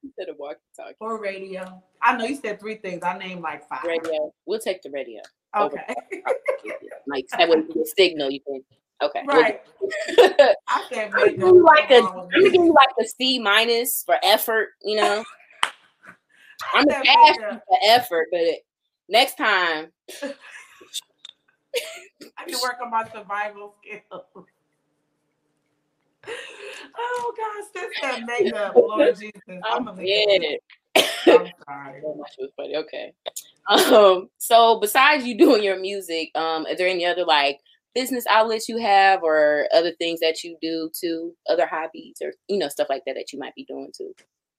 Instead 0.03 0.29
of 0.29 0.37
walkie 0.39 0.61
talkie. 0.77 0.97
Or 1.01 1.21
radio. 1.21 1.81
I 2.03 2.17
know 2.17 2.25
you 2.25 2.37
said 2.37 2.59
three 2.59 2.77
things. 2.77 3.05
I 3.05 3.17
named 3.19 3.43
like 3.43 3.69
five. 3.69 3.85
Radio. 3.85 4.33
We'll 4.47 4.59
take 4.59 4.83
the 4.83 4.91
radio. 4.91 5.21
Okay. 5.57 5.95
Like 7.07 7.27
that 7.39 7.49
way 7.49 7.59
you 7.59 7.73
can 7.73 7.87
signal. 7.87 8.31
You 8.31 8.41
can. 8.41 8.63
Okay. 9.03 9.23
right. 9.27 9.63
I 10.19 10.85
said 10.91 11.11
I'm 11.13 11.13
makeup. 11.13 11.13
gonna 11.15 11.31
give 11.31 11.39
you 11.41 11.65
like 11.65 11.91
a. 11.91 11.97
I'm 11.97 12.05
gonna 12.05 12.29
give 12.51 12.55
you 12.55 12.75
like 12.75 12.95
a 13.01 13.05
C 13.07 13.39
minus 13.39 14.03
for 14.05 14.17
effort. 14.23 14.71
You 14.83 14.97
know. 14.97 15.25
I'm 16.75 16.85
I 16.91 16.93
gonna 16.93 17.05
said 17.05 17.53
you 17.53 17.61
for 17.69 17.79
effort, 17.85 18.29
but 18.31 18.41
next 19.09 19.37
time, 19.37 19.93
I 22.39 22.45
can 22.47 22.59
work 22.63 22.79
on 22.83 22.91
my 22.91 23.05
survival 23.13 23.75
skills. 23.81 24.47
Oh 26.97 27.35
gosh, 27.37 27.65
this 27.75 27.91
that 28.03 28.25
makeup, 28.27 28.75
Lord 28.77 29.17
Jesus. 29.19 29.33
I'm 29.65 29.85
make 29.97 30.07
it. 30.07 30.61
dead. 30.95 31.05
I'm 31.27 31.51
sorry. 31.67 32.01
Was 32.03 32.51
funny. 32.57 32.77
Okay. 32.77 33.13
Um. 33.69 34.29
So 34.39 34.79
besides 34.81 35.25
you 35.25 35.37
doing 35.37 35.63
your 35.63 35.79
music, 35.81 36.31
um, 36.35 36.67
are 36.67 36.77
there 36.77 36.89
any 36.89 37.05
other 37.05 37.25
like 37.25 37.61
business 37.95 38.25
outlets 38.29 38.69
you 38.69 38.79
have, 38.79 39.23
or 39.23 39.69
other 39.75 39.93
things 39.99 40.21
that 40.21 40.43
you 40.43 40.57
do 40.61 40.91
too, 40.99 41.35
other 41.49 41.67
hobbies, 41.67 42.17
or 42.23 42.33
you 42.49 42.59
know 42.59 42.69
stuff 42.69 42.89
like 42.89 43.03
that 43.07 43.15
that 43.15 43.33
you 43.33 43.39
might 43.39 43.55
be 43.55 43.65
doing 43.65 43.91
too? 43.97 44.13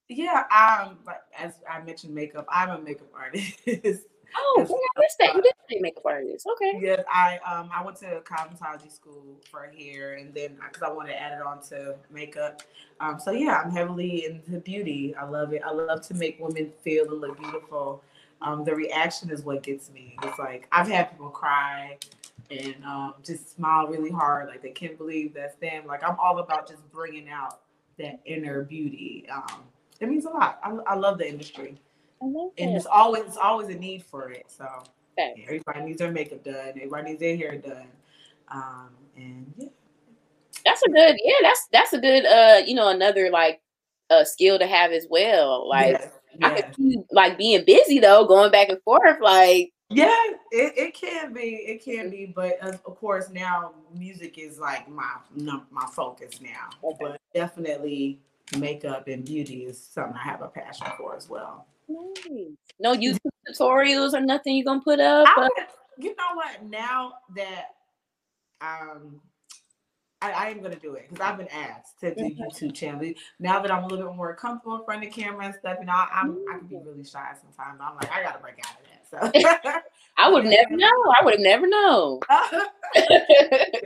Yeah, 0.09 0.43
um, 0.51 0.97
as 1.37 1.53
I 1.69 1.81
mentioned, 1.81 2.13
makeup. 2.13 2.45
I'm 2.49 2.69
a 2.69 2.81
makeup 2.81 3.11
artist. 3.15 4.07
Oh, 4.35 4.65
yeah, 4.67 4.75
I 4.97 4.99
missed 4.99 5.17
that. 5.19 5.35
You 5.35 5.41
did 5.41 5.53
say 5.69 5.79
makeup 5.79 6.03
artist. 6.05 6.47
Okay. 6.53 6.79
yes, 6.81 7.03
I 7.11 7.37
um 7.45 7.69
I 7.73 7.83
went 7.83 7.97
to 7.97 8.21
cosmetology 8.21 8.91
school 8.91 9.39
for 9.49 9.71
hair, 9.77 10.15
and 10.15 10.33
then 10.33 10.55
because 10.55 10.81
I 10.81 10.91
wanted 10.91 11.11
to 11.11 11.21
add 11.21 11.33
it 11.33 11.41
on 11.41 11.61
to 11.69 11.95
makeup. 12.11 12.63
Um, 12.99 13.19
so 13.19 13.31
yeah, 13.31 13.61
I'm 13.63 13.71
heavily 13.71 14.25
into 14.25 14.59
beauty. 14.59 15.15
I 15.15 15.25
love 15.25 15.53
it. 15.53 15.61
I 15.65 15.71
love 15.71 16.01
to 16.07 16.13
make 16.15 16.39
women 16.39 16.71
feel 16.83 17.11
and 17.11 17.21
look 17.21 17.39
beautiful. 17.39 18.03
Um, 18.41 18.63
the 18.63 18.75
reaction 18.75 19.29
is 19.29 19.43
what 19.43 19.63
gets 19.63 19.91
me. 19.91 20.17
It's 20.23 20.39
like 20.39 20.67
I've 20.71 20.87
had 20.87 21.11
people 21.11 21.29
cry 21.29 21.97
and 22.51 22.83
um, 22.85 23.15
just 23.23 23.55
smile 23.55 23.87
really 23.87 24.11
hard, 24.11 24.47
like 24.47 24.61
they 24.61 24.71
can't 24.71 24.97
believe 24.97 25.33
that's 25.33 25.55
them. 25.55 25.85
Like 25.85 26.03
I'm 26.03 26.17
all 26.19 26.39
about 26.39 26.67
just 26.67 26.89
bringing 26.91 27.29
out 27.29 27.61
that 27.99 28.19
inner 28.25 28.63
beauty. 28.63 29.25
Um, 29.31 29.63
it 29.99 30.09
means 30.09 30.25
a 30.25 30.29
lot. 30.29 30.59
I, 30.63 30.71
I 30.87 30.95
love 30.95 31.17
the 31.17 31.27
industry. 31.27 31.79
And 32.21 32.53
it's 32.57 32.85
always 32.85 33.23
it's 33.23 33.37
always 33.37 33.67
a 33.67 33.77
need 33.77 34.03
for 34.03 34.31
it. 34.31 34.45
So 34.47 34.65
Okay. 35.19 35.33
yeah, 35.37 35.43
everybody 35.43 35.81
needs 35.81 35.99
their 35.99 36.11
makeup 36.11 36.43
done. 36.43 36.69
Everybody 36.69 37.09
needs 37.09 37.19
their 37.19 37.37
hair 37.37 37.57
done. 37.57 37.87
Um, 38.49 38.89
and 39.15 39.53
yeah, 39.57 39.67
That's 40.65 40.81
a 40.83 40.89
good. 40.89 41.17
Yeah, 41.23 41.35
that's 41.41 41.67
that's 41.71 41.93
a 41.93 41.99
good. 41.99 42.25
Uh, 42.25 42.61
you 42.65 42.75
know, 42.75 42.87
another 42.89 43.29
like 43.29 43.61
uh 44.09 44.23
skill 44.23 44.57
to 44.57 44.65
have 44.65 44.91
as 44.91 45.05
well. 45.09 45.67
Like 45.67 45.99
yes, 45.99 46.09
I 46.41 46.55
yes. 46.55 46.75
could 46.75 46.75
you, 46.77 47.05
like 47.11 47.37
being 47.37 47.63
busy 47.65 47.99
though, 47.99 48.25
going 48.25 48.51
back 48.51 48.69
and 48.69 48.81
forth. 48.83 49.17
Like 49.21 49.72
yeah, 49.95 50.15
it, 50.51 50.73
it 50.77 50.93
can 50.93 51.33
be, 51.33 51.41
it 51.41 51.83
can 51.83 52.09
be, 52.09 52.25
but 52.25 52.59
of 52.61 52.81
of 52.85 52.97
course 52.97 53.29
now 53.29 53.73
music 53.93 54.37
is 54.37 54.59
like 54.59 54.89
my 54.89 55.15
my 55.35 55.85
focus 55.93 56.39
now. 56.41 56.69
Okay. 56.83 56.97
But 56.99 57.21
definitely 57.33 58.19
makeup 58.57 59.07
and 59.07 59.25
beauty 59.25 59.65
is 59.65 59.81
something 59.83 60.15
I 60.15 60.23
have 60.23 60.41
a 60.41 60.47
passion 60.47 60.87
for 60.97 61.15
as 61.15 61.29
well. 61.29 61.67
no 61.87 62.93
YouTube 62.93 63.19
tutorials 63.47 64.13
or 64.13 64.21
nothing 64.21 64.55
you're 64.55 64.65
gonna 64.65 64.81
put 64.81 64.99
up. 64.99 65.27
I 65.27 65.45
uh, 65.45 65.63
you 65.97 66.15
know 66.15 66.35
what? 66.35 66.63
Now 66.63 67.13
that 67.35 67.75
um, 68.61 69.21
I, 70.23 70.31
I 70.31 70.49
am 70.49 70.61
gonna 70.61 70.75
do 70.75 70.93
it 70.93 71.07
because 71.09 71.25
I've 71.25 71.37
been 71.37 71.49
asked 71.49 71.99
to 71.99 72.15
do 72.15 72.23
YouTube 72.23 72.73
channel. 72.73 73.11
Now 73.39 73.59
that 73.59 73.69
I'm 73.69 73.83
a 73.83 73.87
little 73.87 74.07
bit 74.07 74.15
more 74.15 74.33
comfortable 74.35 74.77
in 74.77 74.85
front 74.85 75.03
of 75.03 75.13
the 75.13 75.21
camera 75.21 75.43
and 75.45 75.53
stuff, 75.53 75.79
you 75.81 75.85
know, 75.85 75.91
I, 75.91 76.07
I'm 76.13 76.37
I 76.49 76.59
can 76.59 76.67
be 76.67 76.77
really 76.77 77.03
shy 77.03 77.33
sometimes. 77.41 77.81
I'm 77.81 77.95
like, 77.95 78.09
I 78.11 78.23
gotta 78.23 78.39
break 78.39 78.59
out 78.65 78.77
of 78.79 78.85
that. 78.87 78.93
So, 79.43 79.51
I 80.17 80.31
would 80.31 80.45
never 80.45 80.77
know. 80.77 80.87
I 80.87 81.25
would 81.25 81.33
have 81.33 81.41
never 81.41 81.67
known. 81.67 82.21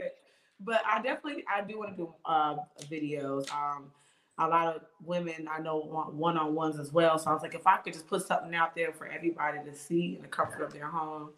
but 0.60 0.80
I 0.86 1.02
definitely 1.02 1.42
I 1.52 1.62
do 1.62 1.78
want 1.78 1.90
to 1.90 1.96
do 1.96 2.14
uh, 2.24 2.54
videos. 2.90 3.52
Um, 3.52 3.90
a 4.38 4.46
lot 4.46 4.74
of 4.74 4.82
women 5.04 5.48
I 5.50 5.60
know 5.60 5.78
want 5.78 6.14
one 6.14 6.36
on 6.38 6.54
ones 6.54 6.78
as 6.78 6.92
well. 6.92 7.18
So 7.18 7.30
I 7.30 7.32
was 7.34 7.42
like, 7.42 7.54
if 7.54 7.66
I 7.66 7.76
could 7.78 7.92
just 7.92 8.06
put 8.06 8.26
something 8.26 8.54
out 8.54 8.74
there 8.74 8.92
for 8.92 9.06
everybody 9.06 9.58
to 9.64 9.74
see 9.74 10.14
in 10.16 10.22
the 10.22 10.28
comfort 10.28 10.62
of 10.62 10.72
their 10.72 10.86
home, 10.86 11.30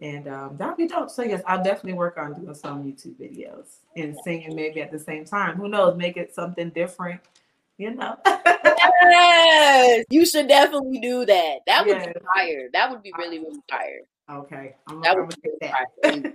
and 0.00 0.26
um, 0.28 0.56
that'd 0.56 0.76
be 0.76 0.86
dope. 0.86 1.10
So 1.10 1.22
yes, 1.22 1.42
I'll 1.46 1.62
definitely 1.62 1.94
work 1.94 2.16
on 2.18 2.34
doing 2.34 2.54
some 2.54 2.82
YouTube 2.84 3.16
videos 3.16 3.76
and 3.96 4.16
singing 4.24 4.54
maybe 4.56 4.80
at 4.80 4.90
the 4.90 4.98
same 4.98 5.24
time. 5.24 5.56
Who 5.56 5.68
knows? 5.68 5.96
Make 5.96 6.16
it 6.16 6.34
something 6.34 6.70
different. 6.70 7.20
You 7.78 7.94
know. 7.94 8.16
yes, 8.24 10.04
you 10.08 10.24
should 10.24 10.48
definitely 10.48 10.98
do 11.00 11.26
that. 11.26 11.58
That 11.66 11.84
would 11.86 11.96
Yes. 11.96 12.06
be 12.06 12.20
fire. 12.34 12.68
That 12.72 12.90
would 12.90 13.02
be 13.02 13.12
really, 13.18 13.38
really 13.38 13.60
fire. 13.70 14.00
Okay. 14.30 14.76
I'm, 14.88 15.00
That 15.02 15.16
would 15.16 15.22
gonna 15.30 15.36
take 15.44 15.58
that. 15.60 15.70
fire. 15.70 15.86
That 16.02 16.12
would 16.14 16.22
be 16.22 16.28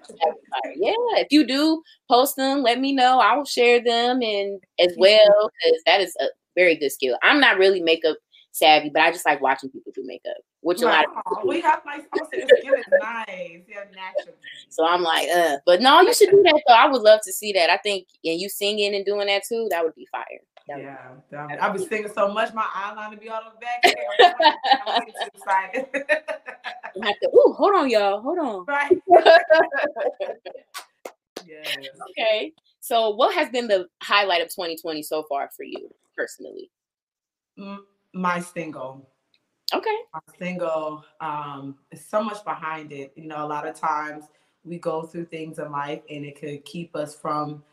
fire. 0.63 0.73
Yeah, 0.75 1.21
if 1.21 1.27
you 1.31 1.45
do 1.45 1.81
post 2.09 2.35
them, 2.35 2.61
let 2.63 2.79
me 2.79 2.93
know. 2.93 3.19
I 3.19 3.35
will 3.35 3.45
share 3.45 3.83
them 3.83 4.21
and 4.21 4.61
as 4.79 4.93
well 4.97 5.49
because 5.63 5.81
that 5.85 6.01
is 6.01 6.15
a 6.19 6.25
very 6.55 6.75
good 6.75 6.91
skill. 6.91 7.17
I'm 7.23 7.39
not 7.39 7.57
really 7.57 7.81
makeup 7.81 8.17
savvy, 8.51 8.89
but 8.89 9.01
I 9.01 9.11
just 9.11 9.25
like 9.25 9.41
watching 9.41 9.69
people 9.69 9.91
do 9.95 10.03
makeup. 10.05 10.35
which 10.61 10.81
a 10.81 10.85
lot 10.85 11.05
of 11.05 11.11
"Aw, 11.25 11.45
we 11.45 11.61
have 11.61 11.81
houses. 11.85 12.27
Give 12.31 12.73
it 12.73 12.85
nice. 13.01 13.61
Yeah, 13.67 13.83
natural. 13.95 14.35
So 14.69 14.85
I'm 14.85 15.01
like, 15.01 15.27
uh, 15.29 15.57
but 15.65 15.81
no, 15.81 16.01
you 16.01 16.13
should 16.13 16.29
do 16.29 16.41
that 16.43 16.61
though. 16.67 16.73
I 16.73 16.87
would 16.87 17.01
love 17.01 17.21
to 17.25 17.31
see 17.33 17.51
that. 17.53 17.69
I 17.69 17.77
think, 17.77 18.07
and 18.23 18.39
you 18.39 18.49
singing 18.49 18.93
and 18.93 19.05
doing 19.05 19.27
that 19.27 19.43
too, 19.47 19.67
that 19.71 19.83
would 19.83 19.95
be 19.95 20.07
fire. 20.11 20.25
Yeah. 20.77 21.57
I've 21.61 21.73
been 21.73 21.87
singing 21.87 22.11
so 22.13 22.31
much, 22.33 22.53
my 22.53 22.63
eyeliner 22.63 23.19
be 23.19 23.29
all 23.29 23.41
the 23.53 23.59
back. 23.59 23.81
I'm 24.87 25.05
too 25.05 25.11
excited. 25.33 25.85
I 27.01 27.07
have 27.07 27.19
to, 27.19 27.29
ooh, 27.29 27.53
hold 27.53 27.75
on, 27.75 27.89
y'all, 27.89 28.21
hold 28.21 28.39
on. 28.39 28.65
right? 28.67 28.97
Yes. 31.47 31.75
Okay. 32.11 32.53
So, 32.79 33.09
what 33.09 33.33
has 33.35 33.49
been 33.49 33.67
the 33.67 33.87
highlight 34.01 34.41
of 34.41 34.47
2020 34.49 35.03
so 35.03 35.23
far 35.27 35.49
for 35.55 35.63
you 35.63 35.89
personally? 36.15 36.71
My 38.13 38.39
single. 38.39 39.09
Okay. 39.73 39.97
my 40.13 40.19
single 40.37 41.05
um 41.21 41.75
is 41.91 42.05
so 42.05 42.21
much 42.21 42.43
behind 42.43 42.91
it 42.91 43.13
you 43.15 43.25
know 43.25 43.45
a 43.45 43.47
lot 43.47 43.65
of 43.65 43.73
times 43.73 44.25
we 44.65 44.77
go 44.77 45.03
through 45.03 45.23
things 45.23 45.59
in 45.59 45.71
life 45.71 46.01
and 46.09 46.25
it 46.25 46.37
could 46.37 46.65
keep 46.65 46.93
us 46.93 47.15
from 47.15 47.63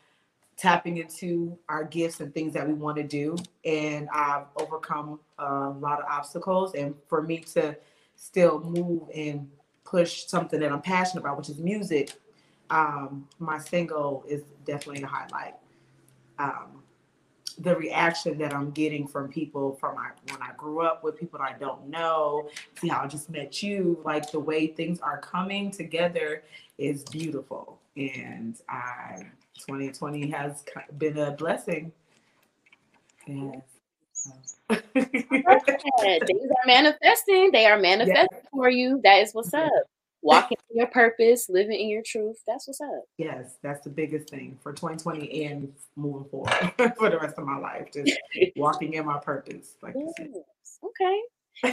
tapping 0.59 0.97
into 0.97 1.57
our 1.69 1.85
gifts 1.85 2.19
and 2.19 2.33
things 2.33 2.53
that 2.53 2.67
we 2.67 2.73
want 2.73 2.97
to 2.97 3.03
do. 3.03 3.35
And 3.65 4.09
i've 4.13 4.45
overcome 4.57 5.19
a 5.37 5.69
lot 5.69 5.99
of 5.99 6.05
obstacles. 6.09 6.75
And 6.75 6.93
for 7.07 7.21
me 7.21 7.39
to 7.53 7.75
still 8.15 8.59
move 8.59 9.03
and 9.15 9.49
push 9.85 10.25
something 10.27 10.59
that 10.59 10.71
i'm 10.71 10.81
passionate 10.81 11.21
about 11.21 11.37
which 11.37 11.49
is 11.49 11.57
music 11.57 12.11
um 12.69 13.27
my 13.39 13.57
single 13.57 14.23
is 14.27 14.43
definitely 14.65 15.01
a 15.01 15.07
highlight. 15.07 15.55
Um 16.37 16.83
the 17.59 17.75
reaction 17.75 18.37
that 18.37 18.53
I'm 18.53 18.71
getting 18.71 19.05
from 19.05 19.27
people 19.27 19.75
from 19.75 19.95
my, 19.95 20.11
when 20.29 20.41
I 20.41 20.51
grew 20.55 20.81
up 20.81 21.03
with 21.03 21.19
people 21.19 21.39
that 21.39 21.55
I 21.55 21.57
don't 21.59 21.89
know, 21.89 22.49
see 22.79 22.87
how 22.87 23.01
I 23.01 23.07
just 23.07 23.29
met 23.29 23.61
you, 23.61 23.99
like 24.05 24.31
the 24.31 24.39
way 24.39 24.67
things 24.67 25.01
are 25.01 25.17
coming 25.19 25.69
together 25.69 26.43
is 26.77 27.03
beautiful. 27.03 27.79
And 27.97 28.55
I 28.69 29.25
2020 29.59 30.29
has 30.31 30.63
been 30.97 31.17
a 31.17 31.31
blessing. 31.31 31.91
Yes. 33.27 33.61
Yeah, 34.69 36.19
things 36.25 36.51
are 36.51 36.67
manifesting. 36.67 37.51
They 37.51 37.65
are 37.65 37.79
manifesting 37.79 38.39
for 38.51 38.69
you. 38.69 38.99
That 39.03 39.19
is 39.19 39.33
what's 39.33 39.53
up. 39.53 39.71
Walking 40.21 40.57
in 40.69 40.77
your 40.77 40.87
purpose, 40.87 41.47
living 41.47 41.79
in 41.79 41.87
your 41.87 42.01
truth. 42.05 42.41
That's 42.45 42.67
what's 42.67 42.81
up. 42.81 43.05
yes, 43.17 43.55
that's 43.61 43.83
the 43.85 43.89
biggest 43.89 44.29
thing 44.29 44.59
for 44.61 44.73
2020 44.73 45.45
and 45.45 45.71
moving 45.95 46.29
forward 46.29 46.51
for 46.97 47.09
the 47.09 47.17
rest 47.19 47.37
of 47.37 47.45
my 47.45 47.57
life. 47.57 47.87
Just 47.93 48.19
walking 48.57 48.93
in 48.93 49.05
my 49.05 49.19
purpose, 49.19 49.75
like. 49.81 49.95
Yes. 49.95 50.27
Okay. 50.83 51.21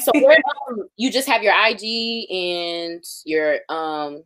So 0.00 0.10
where, 0.14 0.38
um, 0.68 0.88
you 0.96 1.10
just 1.10 1.28
have 1.28 1.42
your 1.42 1.54
IG 1.54 2.30
and 2.30 3.04
your 3.24 3.58
um 3.68 4.24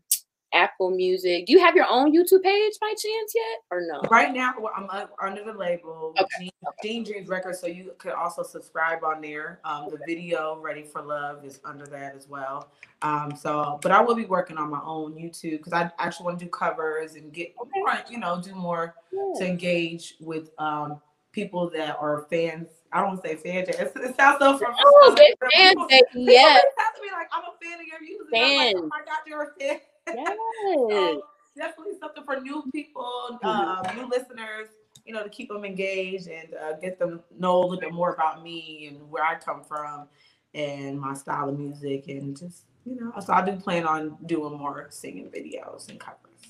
Apple 0.53 0.91
Music. 0.91 1.47
Do 1.47 1.53
you 1.53 1.61
have 1.61 1.75
your 1.75 1.87
own 1.89 2.13
YouTube 2.13 2.43
page 2.43 2.73
by 2.81 2.89
chance 2.89 3.33
yet, 3.35 3.63
or 3.71 3.83
no? 3.87 4.01
Right 4.11 4.33
now, 4.33 4.55
well, 4.59 4.73
I'm 4.77 5.09
under 5.23 5.45
the 5.45 5.57
label 5.57 6.15
Okay, 6.19 6.27
Gene, 6.41 6.51
Gene 6.83 7.05
Dreams 7.05 7.29
Records, 7.29 7.61
so 7.61 7.67
you 7.67 7.93
could 7.99 8.13
also 8.13 8.43
subscribe 8.43 9.05
on 9.05 9.21
there. 9.21 9.61
Um, 9.65 9.89
the 9.91 9.99
video 10.07 10.59
"Ready 10.61 10.83
for 10.83 11.03
Love" 11.03 11.45
is 11.45 11.61
under 11.65 11.87
that 11.87 12.15
as 12.15 12.29
well. 12.29 12.69
Um, 13.03 13.35
so, 13.37 13.79
but 13.83 13.93
I 13.93 14.01
will 14.01 14.15
be 14.15 14.27
working 14.27 14.59
on 14.59 14.71
my 14.71 14.81
own 14.85 15.15
YouTube 15.15 15.59
because 15.59 15.73
I 15.73 15.91
actually 15.99 16.25
want 16.25 16.39
to 16.39 16.45
do 16.45 16.51
covers 16.51 17.15
and 17.15 17.33
get 17.33 17.55
more, 17.75 17.93
you 18.11 18.19
know, 18.19 18.41
do 18.41 18.55
more 18.55 18.95
to 19.37 19.47
engage 19.47 20.17
with 20.21 20.51
um 20.59 21.01
people 21.33 21.71
that 21.71 21.97
are 21.99 22.27
fans. 22.31 22.69
I 22.93 23.01
don't 23.01 23.11
want 23.11 23.23
to 23.23 23.29
say 23.29 23.37
fans. 23.37 23.69
It, 23.69 23.93
it 23.97 24.17
sounds 24.17 24.39
so 24.41 24.59
from 24.59 24.75
Oh, 24.79 25.15
they 25.17 25.35
fans, 25.55 25.71
people, 25.71 25.87
baby, 25.89 26.03
people 26.13 26.33
yeah. 26.33 26.59
to 26.59 27.01
be 27.01 27.09
like, 27.13 27.29
I'm 27.33 27.45
a 27.45 27.65
fan 27.65 27.81
of 27.81 27.87
your 27.87 28.01
music. 28.01 28.27
I'm 28.35 28.57
like, 28.57 28.77
oh 28.77 28.87
my 28.89 29.01
God, 29.07 29.19
you're 29.27 29.43
a 29.43 29.55
fan. 29.59 29.81
Yes. 30.07 30.37
So 30.67 31.23
definitely 31.57 31.95
something 32.01 32.25
for 32.25 32.41
new 32.41 32.65
people, 32.73 33.39
uh, 33.43 33.83
new 33.95 34.09
listeners, 34.09 34.69
you 35.05 35.13
know, 35.13 35.23
to 35.23 35.29
keep 35.29 35.49
them 35.49 35.65
engaged 35.65 36.29
and 36.29 36.55
uh, 36.55 36.73
get 36.75 36.99
them 36.99 37.21
know 37.39 37.59
a 37.59 37.61
little 37.61 37.81
bit 37.81 37.93
more 37.93 38.15
about 38.15 38.43
me 38.43 38.87
and 38.89 39.11
where 39.11 39.25
I 39.25 39.37
come 39.37 39.63
from 39.65 40.09
and 40.55 41.01
my 41.01 41.15
style 41.15 41.49
of 41.49 41.59
music 41.59 42.09
and 42.09 42.37
just 42.37 42.65
you 42.85 42.97
know. 42.97 43.13
So 43.21 43.33
I 43.33 43.45
do 43.45 43.57
plan 43.57 43.87
on 43.87 44.17
doing 44.27 44.59
more 44.59 44.89
singing 44.91 45.31
videos 45.31 45.89
and 45.89 45.99
covers. 46.01 46.50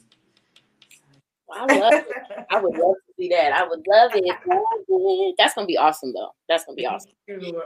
I 1.53 1.79
love 1.79 1.93
it. 1.93 2.07
I 2.51 2.61
would 2.61 2.77
love 2.77 2.95
to 2.95 3.15
see 3.17 3.29
that. 3.29 3.53
I 3.53 3.67
would 3.67 3.85
love 3.87 4.13
it. 4.15 4.25
Love 4.47 4.65
it. 4.89 5.35
That's 5.39 5.55
gonna 5.55 5.67
be 5.67 5.77
awesome 5.77 6.13
though. 6.13 6.31
That's 6.49 6.65
gonna 6.65 6.77
be 6.77 6.87
awesome. 6.87 7.13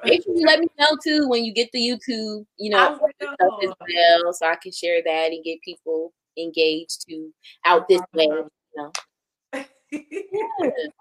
Make 0.05 0.25
sure 0.25 0.35
you 0.35 0.47
let 0.47 0.61
me 0.61 0.69
know 0.79 0.97
too 1.03 1.29
when 1.29 1.45
you 1.45 1.53
get 1.53 1.71
the 1.73 1.79
YouTube, 1.79 2.47
you 2.57 2.71
know, 2.71 2.99
I 3.21 3.35
stuff 3.35 3.59
as 3.63 3.71
well, 3.81 4.33
so 4.33 4.47
I 4.47 4.57
can 4.57 4.73
share 4.73 5.01
that 5.05 5.33
and 5.33 5.45
get 5.45 5.61
people 5.63 6.13
engaged 6.39 7.07
to 7.09 7.33
out 7.65 7.89
this 7.89 8.03
way. 8.13 8.25
You 8.25 8.49
know. 8.77 8.93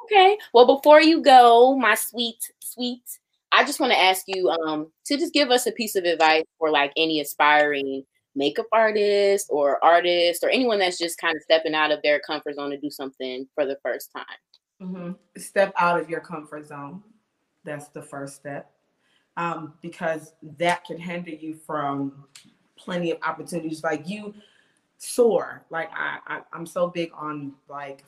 Okay. 0.05 0.37
Well, 0.53 0.67
before 0.67 1.01
you 1.01 1.21
go, 1.21 1.75
my 1.75 1.95
sweet, 1.95 2.37
sweet, 2.59 3.01
I 3.51 3.63
just 3.63 3.79
want 3.79 3.91
to 3.93 3.99
ask 3.99 4.23
you 4.27 4.49
um 4.49 4.91
to 5.05 5.17
just 5.17 5.33
give 5.33 5.49
us 5.49 5.65
a 5.65 5.71
piece 5.71 5.95
of 5.95 6.03
advice 6.03 6.43
for 6.59 6.69
like 6.69 6.91
any 6.97 7.19
aspiring 7.21 8.03
makeup 8.35 8.65
artist 8.71 9.47
or 9.49 9.83
artist 9.83 10.43
or 10.43 10.49
anyone 10.49 10.79
that's 10.79 10.97
just 10.97 11.17
kind 11.17 11.35
of 11.35 11.43
stepping 11.43 11.75
out 11.75 11.91
of 11.91 12.01
their 12.03 12.19
comfort 12.19 12.55
zone 12.55 12.71
to 12.71 12.77
do 12.77 12.89
something 12.89 13.47
for 13.55 13.65
the 13.65 13.77
first 13.83 14.11
time. 14.11 14.25
Mhm. 14.81 15.17
Step 15.37 15.73
out 15.77 15.99
of 15.99 16.09
your 16.09 16.19
comfort 16.19 16.65
zone. 16.65 17.03
That's 17.63 17.87
the 17.89 18.01
first 18.01 18.35
step. 18.35 18.71
Um, 19.37 19.73
because 19.81 20.33
that 20.57 20.83
can 20.85 20.97
hinder 20.97 21.31
you 21.31 21.55
from 21.55 22.25
plenty 22.75 23.11
of 23.11 23.17
opportunities. 23.23 23.83
Like 23.83 24.07
you 24.07 24.33
soar. 24.97 25.65
Like 25.69 25.89
I, 25.93 26.19
I 26.27 26.41
I'm 26.53 26.65
so 26.65 26.87
big 26.87 27.11
on 27.13 27.53
like 27.67 28.03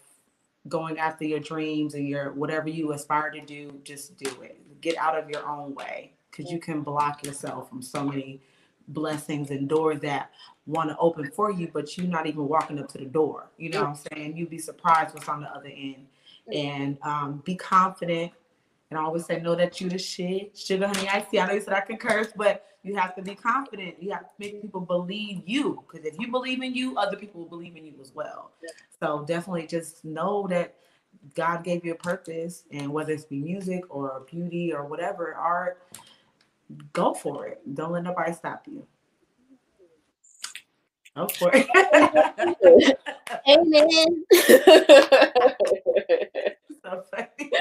going 0.67 0.97
after 0.97 1.25
your 1.25 1.39
dreams 1.39 1.93
and 1.93 2.07
your 2.07 2.33
whatever 2.33 2.69
you 2.69 2.91
aspire 2.93 3.31
to 3.31 3.41
do, 3.41 3.79
just 3.83 4.17
do 4.17 4.29
it. 4.41 4.81
Get 4.81 4.97
out 4.97 5.17
of 5.17 5.29
your 5.29 5.47
own 5.47 5.75
way 5.75 6.13
because 6.29 6.51
you 6.51 6.59
can 6.59 6.81
block 6.81 7.25
yourself 7.25 7.69
from 7.69 7.81
so 7.81 8.03
many 8.03 8.41
blessings 8.87 9.51
and 9.51 9.67
doors 9.67 9.99
that 10.01 10.31
want 10.65 10.89
to 10.89 10.97
open 10.97 11.29
for 11.31 11.51
you, 11.51 11.69
but 11.71 11.97
you're 11.97 12.07
not 12.07 12.27
even 12.27 12.47
walking 12.47 12.79
up 12.79 12.87
to 12.89 12.97
the 12.97 13.05
door. 13.05 13.49
You 13.57 13.69
know 13.69 13.81
what 13.81 13.89
I'm 13.89 13.95
saying? 14.13 14.37
You'd 14.37 14.49
be 14.49 14.57
surprised 14.57 15.13
what's 15.13 15.29
on 15.29 15.41
the 15.41 15.49
other 15.49 15.71
end. 15.75 16.07
And 16.53 16.97
um, 17.01 17.41
be 17.45 17.55
confident. 17.55 18.31
And 18.89 18.99
I 18.99 19.03
always 19.03 19.25
say, 19.25 19.39
know 19.39 19.55
that 19.55 19.81
you 19.81 19.89
the 19.89 19.97
shit. 19.97 20.55
Sugar, 20.57 20.87
honey, 20.87 21.07
I 21.09 21.25
see. 21.29 21.39
I 21.39 21.47
know 21.47 21.53
you 21.53 21.61
said 21.61 21.73
I 21.73 21.81
can 21.81 21.97
curse, 21.97 22.27
but 22.35 22.65
you 22.83 22.95
have 22.95 23.15
to 23.15 23.21
be 23.23 23.33
confident. 23.33 23.95
You 23.99 24.11
have 24.11 24.21
to 24.21 24.33
make 24.37 24.61
people 24.61 24.81
believe 24.81 25.41
you. 25.45 25.83
Because 25.87 26.05
if 26.05 26.19
you 26.19 26.29
believe 26.29 26.61
in 26.61 26.75
you, 26.75 26.97
other 26.97 27.17
people 27.17 27.41
will 27.41 27.49
believe 27.49 27.75
in 27.75 27.85
you 27.85 27.95
as 27.99 28.13
well. 28.13 28.51
Yeah. 28.63 28.69
So 28.99 29.25
definitely 29.25 29.65
just 29.65 30.05
know 30.05 30.45
that 30.49 30.75
God 31.33 31.63
gave 31.63 31.83
you 31.83 31.93
a 31.93 31.95
purpose. 31.95 32.63
And 32.71 32.91
whether 32.91 33.11
it's 33.11 33.25
be 33.25 33.39
music 33.39 33.83
or 33.89 34.23
beauty 34.31 34.71
or 34.71 34.85
whatever, 34.85 35.33
art, 35.33 35.81
go 36.93 37.13
for 37.13 37.47
it. 37.47 37.61
Don't 37.73 37.91
let 37.91 38.03
nobody 38.03 38.33
stop 38.33 38.63
you. 38.67 38.85
Go 41.15 41.27
for 41.27 41.51
it. 41.53 41.67
Amen. 43.47 44.25
so 46.83 47.03
funny. 47.11 47.51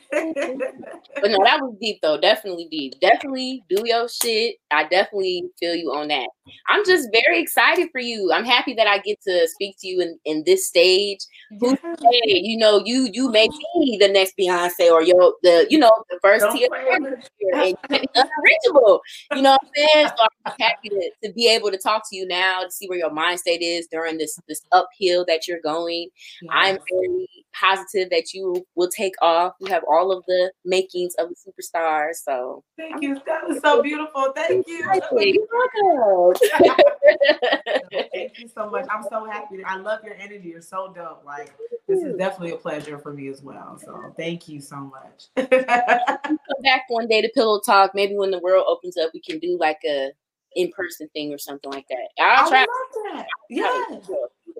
But 0.16 1.30
no, 1.30 1.38
that 1.44 1.60
was 1.60 1.74
deep 1.80 1.98
though. 2.02 2.20
Definitely 2.20 2.68
deep. 2.70 2.94
Definitely 3.00 3.62
do 3.68 3.82
your 3.84 4.08
shit. 4.08 4.56
I 4.70 4.84
definitely 4.84 5.44
feel 5.58 5.74
you 5.74 5.90
on 5.92 6.08
that. 6.08 6.28
I'm 6.68 6.84
just 6.84 7.08
very 7.12 7.40
excited 7.40 7.88
for 7.90 8.00
you. 8.00 8.30
I'm 8.32 8.44
happy 8.44 8.74
that 8.74 8.86
I 8.86 8.98
get 8.98 9.20
to 9.22 9.48
speak 9.48 9.76
to 9.80 9.88
you 9.88 10.00
in, 10.00 10.18
in 10.24 10.44
this 10.46 10.68
stage. 10.68 11.20
Yeah. 11.50 11.74
Hey, 11.82 12.40
you 12.42 12.56
know, 12.58 12.82
you 12.84 13.08
you 13.12 13.30
may 13.30 13.48
be 13.48 13.98
the 13.98 14.08
next 14.08 14.34
Beyonce 14.38 14.90
or 14.90 15.02
your 15.02 15.34
the 15.42 15.66
you 15.70 15.78
know 15.78 15.92
the 16.10 16.18
first 16.22 16.46
tier 16.52 16.68
play 16.68 16.84
with 16.98 17.14
it. 17.52 17.76
and 17.90 18.08
you're 18.14 18.24
unreachable. 18.38 19.00
You 19.34 19.42
know 19.42 19.52
what 19.52 19.60
I'm 19.62 19.70
saying? 19.74 20.08
So 20.08 20.26
I'm 20.44 20.52
happy 20.60 20.88
to, 20.90 21.10
to 21.24 21.32
be 21.32 21.48
able 21.48 21.70
to 21.70 21.78
talk 21.78 22.02
to 22.10 22.16
you 22.16 22.26
now 22.26 22.62
to 22.62 22.70
see 22.70 22.86
where 22.88 22.98
your 22.98 23.12
mind 23.12 23.40
state 23.40 23.62
is 23.62 23.86
during 23.90 24.18
this 24.18 24.38
this 24.48 24.62
uphill 24.72 25.24
that 25.26 25.48
you're 25.48 25.60
going. 25.62 26.08
I'm 26.50 26.78
very 26.90 27.28
positive 27.58 28.10
that 28.10 28.32
you 28.34 28.66
will 28.74 28.88
take 28.88 29.14
off. 29.22 29.54
You 29.60 29.68
have 29.68 29.82
all 29.88 30.05
of 30.12 30.24
the 30.26 30.52
makings 30.64 31.14
of 31.16 31.30
a 31.30 31.34
superstar. 31.34 32.12
So 32.14 32.64
Thank 32.76 33.02
you. 33.02 33.20
That 33.26 33.48
was 33.48 33.60
so 33.60 33.82
beautiful. 33.82 34.32
Thank 34.34 34.66
you. 34.66 34.84
you're. 35.14 36.34
Thank 38.12 38.38
you 38.38 38.48
so 38.48 38.68
much. 38.70 38.86
I'm 38.90 39.04
so 39.08 39.24
happy. 39.24 39.62
I 39.64 39.76
love 39.76 40.00
your 40.04 40.14
energy. 40.14 40.48
You're 40.48 40.62
so 40.62 40.92
dope. 40.92 41.22
Like 41.24 41.52
this 41.88 42.02
is 42.02 42.16
definitely 42.16 42.52
a 42.52 42.56
pleasure 42.56 42.98
for 42.98 43.12
me 43.12 43.28
as 43.28 43.42
well. 43.42 43.78
So 43.82 44.14
thank 44.16 44.48
you 44.48 44.60
so 44.60 44.76
much. 44.76 45.26
Come 45.50 46.38
back 46.62 46.84
one 46.88 47.06
day 47.06 47.22
to 47.22 47.30
pillow 47.34 47.60
talk. 47.60 47.92
Maybe 47.94 48.16
when 48.16 48.30
the 48.30 48.40
world 48.40 48.64
opens 48.66 48.96
up, 48.96 49.10
we 49.14 49.20
can 49.20 49.38
do 49.38 49.56
like 49.58 49.78
a 49.86 50.10
in 50.54 50.70
person 50.72 51.08
thing 51.12 51.32
or 51.32 51.38
something 51.38 51.70
like 51.70 51.86
that. 51.88 52.08
I 52.18 52.34
I'll 52.36 52.44
would 52.44 52.50
try. 52.50 52.60
love 52.60 53.14
that. 53.14 53.26
Yes. 53.48 54.10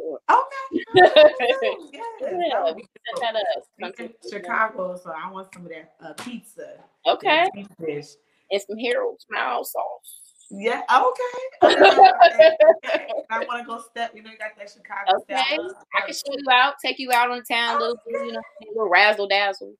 Yeah. 0.28 0.36
Okay. 0.36 1.76
Yes. 1.92 2.06
Yeah, 2.20 2.72
we 2.74 2.82
set 2.82 3.20
that 3.20 3.36
up. 3.36 3.64
We 3.78 4.04
in 4.04 4.12
Chicago, 4.30 4.98
so 5.02 5.10
I 5.10 5.30
want 5.30 5.52
some 5.52 5.64
of 5.64 5.70
that 5.70 5.94
uh, 6.02 6.12
pizza. 6.14 6.74
Okay. 7.06 7.46
and 7.54 8.62
some 8.62 8.78
Harold's 8.78 9.26
mild 9.30 9.66
sauce. 9.66 10.26
Yeah, 10.50 10.82
okay. 10.90 11.74
okay. 11.74 13.08
I 13.30 13.44
want 13.44 13.62
to 13.62 13.66
go 13.66 13.80
step. 13.90 14.12
You 14.14 14.22
know, 14.22 14.30
you 14.30 14.38
got 14.38 14.50
that 14.56 14.70
Chicago 14.70 15.18
Okay, 15.22 15.34
style. 15.34 15.74
I 15.96 16.06
can 16.06 16.14
show 16.14 16.32
you 16.32 16.50
out, 16.52 16.74
take 16.84 16.98
you 16.98 17.10
out 17.12 17.30
on 17.30 17.38
the 17.38 17.44
town, 17.54 17.80
little, 17.80 17.96
you 18.06 18.32
know, 18.32 18.40
little 18.68 18.88
razzle 18.88 19.26
dazzle. 19.26 19.74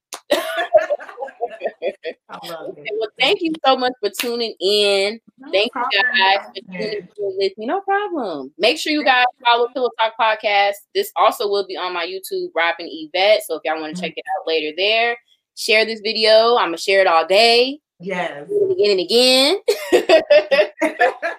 Okay, 2.28 2.90
well, 2.98 3.08
thank 3.18 3.40
you 3.40 3.52
so 3.64 3.76
much 3.76 3.92
for 4.00 4.10
tuning 4.10 4.54
in. 4.60 5.20
No 5.38 5.50
Thank 5.50 5.72
problem. 5.72 5.90
you 5.92 6.02
guys 6.18 6.46
for 6.46 6.52
tuning 6.72 6.92
in 6.92 7.08
with 7.38 7.56
me. 7.58 7.66
No 7.66 7.80
problem. 7.80 8.52
Make 8.58 8.78
sure 8.78 8.92
you 8.92 9.04
guys 9.04 9.24
follow 9.44 9.68
Pillow 9.68 9.90
Talk 9.98 10.14
Podcast. 10.20 10.74
This 10.94 11.10
also 11.16 11.48
will 11.48 11.66
be 11.66 11.76
on 11.76 11.92
my 11.94 12.04
YouTube, 12.06 12.48
Robin 12.54 12.88
Yvette. 12.90 13.42
So 13.46 13.54
if 13.56 13.62
y'all 13.64 13.80
want 13.80 13.96
to 13.96 14.02
check 14.02 14.12
it 14.16 14.24
out 14.38 14.46
later 14.46 14.74
there, 14.76 15.16
share 15.54 15.84
this 15.84 16.00
video. 16.00 16.56
I'm 16.56 16.68
gonna 16.68 16.78
share 16.78 17.00
it 17.00 17.06
all 17.06 17.26
day, 17.26 17.80
Yes. 18.00 18.48
again 18.50 18.90
and 18.90 19.00
again. 19.00 19.56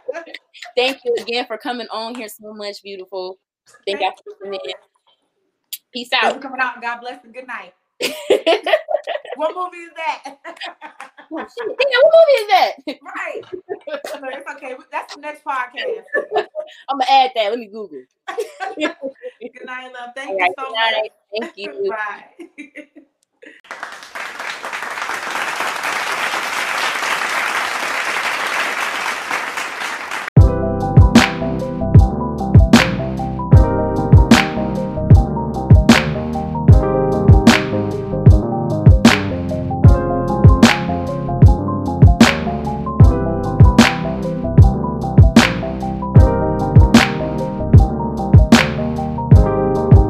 Thank 0.75 0.99
you 1.05 1.15
again 1.19 1.45
for 1.45 1.57
coming 1.57 1.87
on 1.91 2.15
here 2.15 2.29
so 2.29 2.53
much, 2.53 2.81
beautiful. 2.83 3.37
Thank 3.85 4.01
y'all 4.01 4.11
for 4.11 4.43
tuning 4.43 4.59
in. 4.65 4.73
Peace 5.93 6.09
Thanks 6.09 6.25
out. 6.27 6.33
for 6.35 6.39
coming 6.41 6.59
out. 6.61 6.81
God 6.81 6.99
bless 7.01 7.23
and 7.23 7.33
good 7.33 7.47
night. 7.47 7.73
What 9.37 9.55
movie 9.55 9.77
is 9.83 9.91
that? 9.95 10.37
Oh. 11.29 11.35
Damn, 11.37 11.67
what 11.75 12.13
movie 12.15 12.39
is 12.39 12.47
that? 12.47 12.71
right. 13.03 13.41
No, 14.21 14.29
it's 14.29 14.49
okay. 14.53 14.75
That's 14.89 15.13
the 15.13 15.19
next 15.19 15.43
podcast. 15.43 16.05
I'm 16.87 16.97
gonna 16.99 17.05
add 17.09 17.31
that. 17.35 17.49
Let 17.49 17.59
me 17.59 17.65
Google. 17.65 18.03
Good 18.77 18.95
night, 19.65 19.91
love. 19.93 20.11
Thank 20.15 20.29
All 20.29 20.35
you 20.35 20.41
right, 20.41 20.53
so 20.57 20.71
much. 20.71 21.11
Thank 21.37 21.57
you. 21.57 21.91
Bye. 24.23 24.37